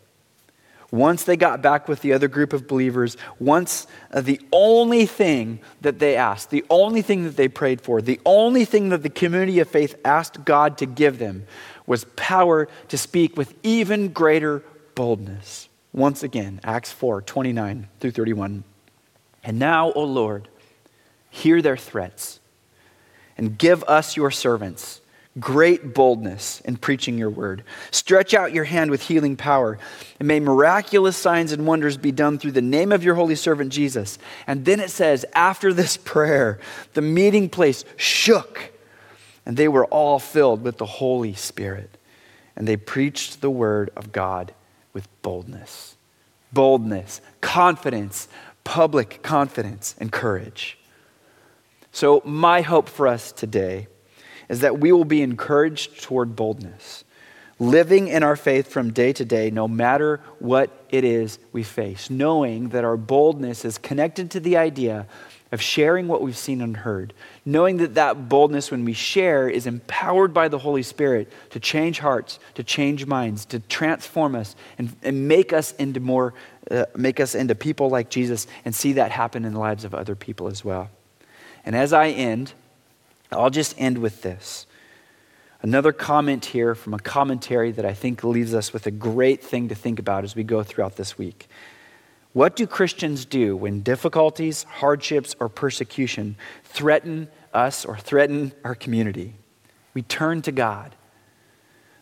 Once 0.91 1.23
they 1.23 1.37
got 1.37 1.63
back 1.63 1.87
with 1.87 2.01
the 2.01 2.13
other 2.13 2.27
group 2.27 2.53
of 2.53 2.67
believers, 2.67 3.17
once 3.39 3.87
uh, 4.13 4.21
the 4.21 4.41
only 4.53 5.07
thing 5.07 5.61
that 5.81 6.01
they 6.01 6.17
asked, 6.17 6.51
the 6.51 6.65
only 6.69 7.01
thing 7.01 7.23
that 7.23 7.37
they 7.37 7.47
prayed 7.47 7.81
for, 7.81 8.03
the 8.03 8.21
only 8.27 8.65
thing 8.65 8.89
that 8.89 9.05
the 9.05 9.09
community 9.09 9.61
of 9.61 9.69
faith 9.69 9.95
asked 10.05 10.45
God 10.45 10.77
to 10.79 10.87
give 10.87 11.21
them 11.21 11.47
was 11.91 12.05
power 12.15 12.69
to 12.87 12.97
speak 12.97 13.37
with 13.37 13.53
even 13.65 14.13
greater 14.13 14.63
boldness. 14.95 15.69
Once 15.93 16.23
again, 16.23 16.61
Acts 16.63 16.93
4 16.93 17.21
29 17.21 17.89
through 17.99 18.13
31. 18.13 18.63
And 19.43 19.59
now, 19.59 19.91
O 19.95 20.05
Lord, 20.05 20.47
hear 21.31 21.61
their 21.61 21.77
threats 21.77 22.39
and 23.37 23.59
give 23.59 23.83
us, 23.89 24.17
your 24.17 24.31
servants, 24.31 25.01
great 25.41 25.93
boldness 25.93 26.61
in 26.61 26.77
preaching 26.77 27.19
your 27.19 27.31
word. 27.31 27.65
Stretch 27.91 28.35
out 28.35 28.53
your 28.53 28.65
hand 28.65 28.93
with 28.93 29.03
healing 29.03 29.35
power, 29.35 29.77
and 30.21 30.29
may 30.29 30.39
miraculous 30.39 31.17
signs 31.17 31.51
and 31.51 31.67
wonders 31.67 31.97
be 31.97 32.13
done 32.13 32.39
through 32.39 32.53
the 32.53 32.63
name 32.63 32.93
of 32.93 33.03
your 33.03 33.17
holy 33.17 33.35
servant 33.35 33.73
Jesus. 33.73 34.17
And 34.47 34.65
then 34.65 34.79
it 34.79 34.91
says, 34.91 35.25
after 35.35 35.73
this 35.73 35.97
prayer, 35.97 36.61
the 36.93 37.03
meeting 37.03 37.49
place 37.49 37.85
shook 37.97 38.71
and 39.51 39.57
they 39.57 39.67
were 39.67 39.87
all 39.87 40.21
filled 40.21 40.63
with 40.63 40.79
the 40.79 40.87
Holy 40.87 41.35
Spirit. 41.35 41.99
And 42.55 42.69
they 42.69 42.77
preached 42.77 43.41
the 43.41 43.51
word 43.51 43.91
of 43.97 44.13
God 44.13 44.55
with 44.93 45.09
boldness. 45.23 45.97
Boldness, 46.53 47.21
confidence, 47.41 48.29
public 48.63 49.25
confidence, 49.25 49.97
and 49.99 50.13
courage. 50.13 50.79
So, 51.91 52.23
my 52.25 52.61
hope 52.61 52.89
for 52.89 53.09
us 53.09 53.33
today 53.33 53.89
is 54.49 54.61
that 54.61 54.79
we 54.79 54.93
will 54.93 55.05
be 55.05 55.21
encouraged 55.21 56.01
toward 56.01 56.37
boldness, 56.37 57.03
living 57.59 58.07
in 58.07 58.23
our 58.23 58.37
faith 58.37 58.69
from 58.69 58.93
day 58.93 59.13
to 59.15 59.25
day, 59.25 59.51
no 59.51 59.67
matter 59.67 60.21
what 60.39 60.71
it 60.91 61.03
is 61.03 61.41
we 61.51 61.65
face, 61.65 62.09
knowing 62.09 62.69
that 62.69 62.85
our 62.85 62.97
boldness 62.97 63.65
is 63.65 63.79
connected 63.79 64.31
to 64.31 64.39
the 64.39 64.57
idea 64.57 65.09
of 65.51 65.61
sharing 65.61 66.07
what 66.07 66.23
we've 66.23 66.37
seen 66.37 66.61
and 66.61 66.77
heard, 66.77 67.13
knowing 67.51 67.79
that 67.79 67.95
that 67.95 68.29
boldness 68.29 68.71
when 68.71 68.85
we 68.85 68.93
share 68.93 69.49
is 69.49 69.67
empowered 69.67 70.33
by 70.33 70.49
the 70.49 70.59
Holy 70.59 70.83
Spirit 70.83 71.31
to 71.51 71.61
change 71.61 71.99
hearts, 71.99 72.39
to 72.55 72.63
change 72.63 73.07
minds, 73.07 73.45
to 73.47 73.59
transform 73.61 74.35
us 74.35 74.55
and, 74.79 74.95
and 75.03 75.27
make 75.27 75.53
us 75.53 75.73
into 75.73 76.01
more, 76.01 76.35
uh, 76.71 76.85
make 76.97 77.19
us 77.19 77.35
into 77.35 77.55
people 77.55 77.89
like 77.89 78.11
Jesus 78.11 78.47
and 78.65 78.75
see 78.75 78.95
that 78.95 79.11
happen 79.11 79.45
in 79.45 79.55
the 79.55 79.61
lives 79.61 79.85
of 79.85 79.95
other 79.95 80.15
people 80.15 80.49
as 80.49 80.65
well. 80.65 80.91
And 81.65 81.75
as 81.75 81.93
I 81.93 82.09
end, 82.09 82.53
I'll 83.33 83.51
just 83.51 83.75
end 83.79 83.99
with 83.99 84.23
this. 84.23 84.67
Another 85.63 85.93
comment 85.93 86.47
here 86.47 86.75
from 86.75 86.95
a 86.95 86.99
commentary 86.99 87.71
that 87.73 87.85
I 87.85 87.93
think 87.93 88.25
leaves 88.25 88.55
us 88.55 88.73
with 88.73 88.87
a 88.87 88.91
great 88.91 89.43
thing 89.43 89.69
to 89.69 89.75
think 89.75 89.99
about 89.99 90.25
as 90.25 90.35
we 90.35 90.43
go 90.43 90.63
throughout 90.63 90.97
this 90.97 91.19
week. 91.19 91.49
What 92.33 92.55
do 92.55 92.67
Christians 92.67 93.25
do 93.25 93.57
when 93.57 93.83
difficulties, 93.83 94.63
hardships, 94.63 95.35
or 95.41 95.49
persecution 95.49 96.37
threaten 96.65 97.29
us 97.53 97.85
or 97.85 97.97
threaten 97.97 98.53
our 98.65 98.75
community? 98.75 99.35
We 99.95 100.03
turn 100.03 100.43
to 100.43 100.53
God. 100.53 100.95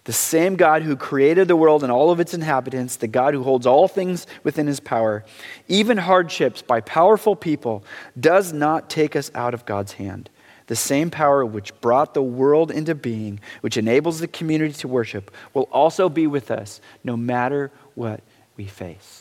The 0.05 0.13
same 0.15 0.57
God 0.57 0.83
who 0.83 0.97
created 0.97 1.49
the 1.49 1.57
world 1.57 1.83
and 1.83 1.93
all 1.93 2.11
of 2.11 2.19
its 2.19 2.33
inhabitants, 2.33 2.97
the 2.97 3.07
God 3.07 3.35
who 3.35 3.43
holds 3.43 3.67
all 3.67 3.89
things 3.89 4.27
within 4.43 4.67
his 4.67 4.81
power, 4.81 5.23
even 5.69 5.99
hardships 5.99 6.63
by 6.63 6.81
powerful 6.81 7.37
people, 7.37 7.85
does 8.19 8.53
not 8.53 8.89
take 8.89 9.15
us 9.15 9.31
out 9.35 9.53
of 9.53 9.67
God's 9.67 9.93
hand. 9.93 10.31
The 10.67 10.77
same 10.77 11.11
power 11.11 11.45
which 11.45 11.79
brought 11.83 12.15
the 12.15 12.23
world 12.23 12.71
into 12.71 12.95
being, 12.95 13.41
which 13.61 13.77
enables 13.77 14.21
the 14.21 14.29
community 14.29 14.73
to 14.75 14.89
worship, 14.89 15.31
will 15.53 15.69
also 15.73 16.09
be 16.09 16.27
with 16.27 16.51
us 16.51 16.81
no 17.05 17.17
matter 17.17 17.71
what 17.95 18.23
we 18.57 18.65
face. 18.65 19.18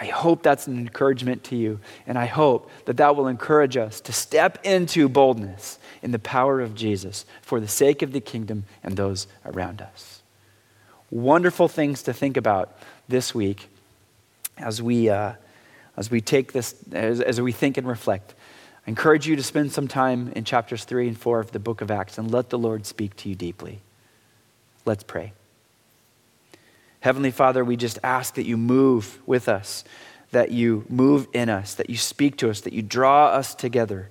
I 0.00 0.06
hope 0.06 0.44
that's 0.44 0.68
an 0.68 0.78
encouragement 0.78 1.42
to 1.44 1.56
you, 1.56 1.80
and 2.06 2.16
I 2.16 2.26
hope 2.26 2.70
that 2.84 2.98
that 2.98 3.16
will 3.16 3.26
encourage 3.26 3.76
us 3.76 4.00
to 4.02 4.12
step 4.12 4.64
into 4.64 5.08
boldness 5.08 5.78
in 6.02 6.12
the 6.12 6.20
power 6.20 6.60
of 6.60 6.76
Jesus 6.76 7.26
for 7.42 7.58
the 7.58 7.66
sake 7.66 8.02
of 8.02 8.12
the 8.12 8.20
kingdom 8.20 8.64
and 8.84 8.96
those 8.96 9.26
around 9.44 9.82
us. 9.82 10.22
Wonderful 11.10 11.66
things 11.66 12.02
to 12.04 12.12
think 12.12 12.36
about 12.36 12.78
this 13.08 13.34
week 13.34 13.68
as 14.56 14.80
we, 14.80 15.08
uh, 15.08 15.32
as 15.96 16.12
we 16.12 16.20
take 16.20 16.52
this, 16.52 16.76
as, 16.92 17.20
as 17.20 17.40
we 17.40 17.50
think 17.50 17.76
and 17.76 17.88
reflect. 17.88 18.34
I 18.86 18.90
encourage 18.90 19.26
you 19.26 19.34
to 19.34 19.42
spend 19.42 19.72
some 19.72 19.88
time 19.88 20.32
in 20.36 20.44
chapters 20.44 20.84
3 20.84 21.08
and 21.08 21.18
4 21.18 21.40
of 21.40 21.50
the 21.50 21.58
book 21.58 21.80
of 21.80 21.90
Acts 21.90 22.18
and 22.18 22.30
let 22.30 22.50
the 22.50 22.58
Lord 22.58 22.86
speak 22.86 23.16
to 23.16 23.28
you 23.28 23.34
deeply. 23.34 23.80
Let's 24.84 25.02
pray. 25.02 25.32
Heavenly 27.00 27.30
Father, 27.30 27.64
we 27.64 27.76
just 27.76 27.98
ask 28.02 28.34
that 28.34 28.46
you 28.46 28.56
move 28.56 29.20
with 29.26 29.48
us, 29.48 29.84
that 30.32 30.50
you 30.50 30.84
move 30.88 31.28
in 31.32 31.48
us, 31.48 31.74
that 31.74 31.88
you 31.88 31.96
speak 31.96 32.36
to 32.38 32.50
us, 32.50 32.62
that 32.62 32.72
you 32.72 32.82
draw 32.82 33.28
us 33.28 33.54
together, 33.54 34.10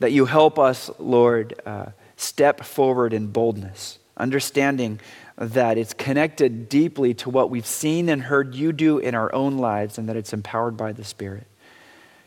that 0.00 0.12
you 0.12 0.26
help 0.26 0.58
us, 0.58 0.90
Lord, 0.98 1.54
uh, 1.64 1.86
step 2.16 2.64
forward 2.64 3.12
in 3.12 3.28
boldness, 3.28 3.98
understanding 4.16 5.00
that 5.38 5.78
it's 5.78 5.94
connected 5.94 6.68
deeply 6.68 7.14
to 7.14 7.30
what 7.30 7.50
we've 7.50 7.66
seen 7.66 8.08
and 8.08 8.22
heard 8.22 8.54
you 8.54 8.72
do 8.72 8.98
in 8.98 9.14
our 9.14 9.32
own 9.34 9.58
lives 9.58 9.96
and 9.96 10.08
that 10.08 10.16
it's 10.16 10.32
empowered 10.32 10.76
by 10.76 10.92
the 10.92 11.04
Spirit. 11.04 11.46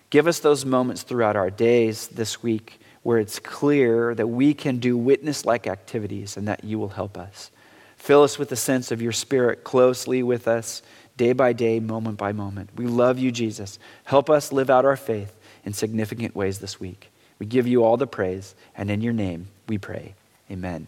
Give 0.09 0.27
us 0.27 0.39
those 0.39 0.65
moments 0.65 1.03
throughout 1.03 1.35
our 1.35 1.49
days 1.49 2.07
this 2.07 2.41
week 2.41 2.79
where 3.03 3.19
it's 3.19 3.39
clear 3.39 4.15
that 4.15 4.27
we 4.27 4.53
can 4.53 4.79
do 4.79 4.97
witness 4.97 5.45
like 5.45 5.67
activities 5.67 6.37
and 6.37 6.47
that 6.47 6.63
you 6.63 6.79
will 6.79 6.89
help 6.89 7.17
us. 7.17 7.51
Fill 8.05 8.21
us 8.21 8.37
with 8.37 8.49
the 8.49 8.55
sense 8.55 8.91
of 8.91 9.01
your 9.01 9.11
Spirit 9.11 9.63
closely 9.63 10.21
with 10.21 10.47
us, 10.47 10.83
day 11.17 11.33
by 11.33 11.53
day, 11.53 11.79
moment 11.79 12.19
by 12.19 12.33
moment. 12.33 12.69
We 12.75 12.85
love 12.85 13.17
you, 13.17 13.31
Jesus. 13.31 13.79
Help 14.03 14.29
us 14.29 14.51
live 14.51 14.69
out 14.69 14.85
our 14.85 14.95
faith 14.95 15.35
in 15.63 15.73
significant 15.73 16.35
ways 16.35 16.59
this 16.59 16.79
week. 16.79 17.09
We 17.39 17.47
give 17.47 17.65
you 17.65 17.83
all 17.83 17.97
the 17.97 18.05
praise, 18.05 18.53
and 18.77 18.91
in 18.91 19.01
your 19.01 19.11
name 19.11 19.47
we 19.67 19.79
pray. 19.79 20.13
Amen. 20.51 20.85